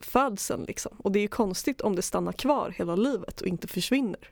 födseln 0.00 0.64
liksom. 0.64 0.96
Och 0.98 1.12
det 1.12 1.18
är 1.18 1.22
ju 1.22 1.28
konstigt 1.28 1.80
om 1.80 1.96
det 1.96 2.02
stannar 2.02 2.32
kvar 2.32 2.74
hela 2.78 2.96
livet 2.96 3.40
och 3.40 3.46
inte 3.46 3.68
försvinner. 3.68 4.28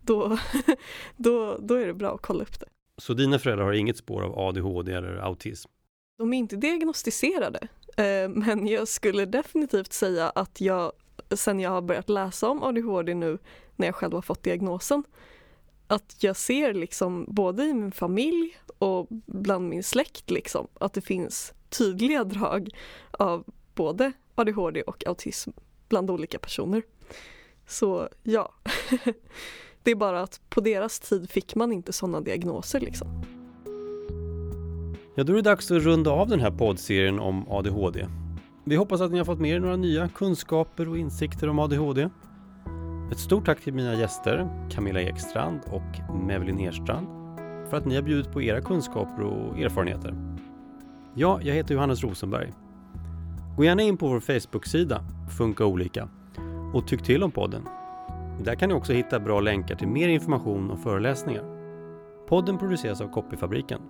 Då, 0.00 0.38
då, 1.16 1.58
då 1.60 1.74
är 1.74 1.86
det 1.86 1.94
bra 1.94 2.14
att 2.14 2.22
kolla 2.22 2.42
upp 2.42 2.60
det. 2.60 2.66
Så 2.98 3.14
dina 3.14 3.38
föräldrar 3.38 3.64
har 3.64 3.72
inget 3.72 3.96
spår 3.96 4.22
av 4.22 4.38
ADHD 4.38 4.92
eller 4.92 5.16
autism? 5.16 5.70
De 6.18 6.32
är 6.32 6.38
inte 6.38 6.56
diagnostiserade, 6.56 7.68
eh, 7.96 8.28
men 8.28 8.66
jag 8.66 8.88
skulle 8.88 9.24
definitivt 9.26 9.92
säga 9.92 10.30
att 10.30 10.60
jag 10.60 10.92
sen 11.34 11.60
jag 11.60 11.70
har 11.70 11.82
börjat 11.82 12.08
läsa 12.08 12.48
om 12.48 12.62
ADHD 12.62 13.14
nu 13.14 13.38
när 13.76 13.86
jag 13.86 13.94
själv 13.94 14.14
har 14.14 14.22
fått 14.22 14.42
diagnosen 14.42 15.04
att 15.90 16.16
jag 16.18 16.36
ser 16.36 16.74
liksom 16.74 17.26
både 17.28 17.64
i 17.64 17.74
min 17.74 17.92
familj 17.92 18.56
och 18.78 19.06
bland 19.26 19.68
min 19.68 19.82
släkt 19.82 20.30
liksom 20.30 20.66
att 20.80 20.92
det 20.92 21.00
finns 21.00 21.52
tydliga 21.68 22.24
drag 22.24 22.70
av 23.10 23.44
både 23.74 24.12
ADHD 24.34 24.82
och 24.82 25.06
autism 25.06 25.50
bland 25.88 26.10
olika 26.10 26.38
personer. 26.38 26.82
Så 27.66 28.08
ja, 28.22 28.52
det 29.82 29.90
är 29.90 29.94
bara 29.94 30.22
att 30.22 30.40
på 30.48 30.60
deras 30.60 31.00
tid 31.00 31.30
fick 31.30 31.54
man 31.54 31.72
inte 31.72 31.92
sådana 31.92 32.20
diagnoser 32.20 32.80
liksom. 32.80 33.22
Ja, 35.14 35.24
då 35.24 35.32
är 35.32 35.36
det 35.36 35.42
dags 35.42 35.70
att 35.70 35.82
runda 35.82 36.10
av 36.10 36.28
den 36.28 36.40
här 36.40 36.50
poddserien 36.50 37.20
om 37.20 37.48
ADHD. 37.48 38.06
Vi 38.64 38.76
hoppas 38.76 39.00
att 39.00 39.12
ni 39.12 39.18
har 39.18 39.24
fått 39.24 39.40
med 39.40 39.50
er 39.50 39.60
några 39.60 39.76
nya 39.76 40.08
kunskaper 40.08 40.88
och 40.88 40.98
insikter 40.98 41.48
om 41.48 41.58
ADHD. 41.58 42.08
Ett 43.12 43.18
stort 43.18 43.46
tack 43.46 43.60
till 43.60 43.74
mina 43.74 43.94
gäster 43.94 44.48
Camilla 44.70 45.00
Ekstrand 45.00 45.60
och 45.66 46.14
Mevelin 46.26 46.58
Herstrand 46.58 47.06
för 47.70 47.76
att 47.76 47.84
ni 47.84 47.94
har 47.94 48.02
bjudit 48.02 48.32
på 48.32 48.42
era 48.42 48.60
kunskaper 48.60 49.22
och 49.22 49.58
erfarenheter. 49.58 50.14
Ja, 51.14 51.40
jag 51.42 51.54
heter 51.54 51.74
Johannes 51.74 52.02
Rosenberg. 52.02 52.52
Gå 53.56 53.64
gärna 53.64 53.82
in 53.82 53.96
på 53.96 54.08
vår 54.08 54.20
Facebook-sida 54.20 55.04
Funka 55.38 55.64
olika 55.64 56.08
och 56.74 56.86
tyck 56.86 57.02
till 57.02 57.22
om 57.22 57.30
podden. 57.30 57.62
Där 58.44 58.54
kan 58.54 58.68
ni 58.68 58.74
också 58.74 58.92
hitta 58.92 59.20
bra 59.20 59.40
länkar 59.40 59.76
till 59.76 59.88
mer 59.88 60.08
information 60.08 60.70
och 60.70 60.78
föreläsningar. 60.78 61.44
Podden 62.28 62.58
produceras 62.58 63.00
av 63.00 63.08
Copyfabriken. 63.08 63.80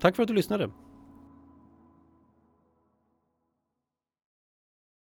Tack 0.00 0.16
för 0.16 0.22
att 0.22 0.28
du 0.28 0.34
lyssnade! 0.34 0.70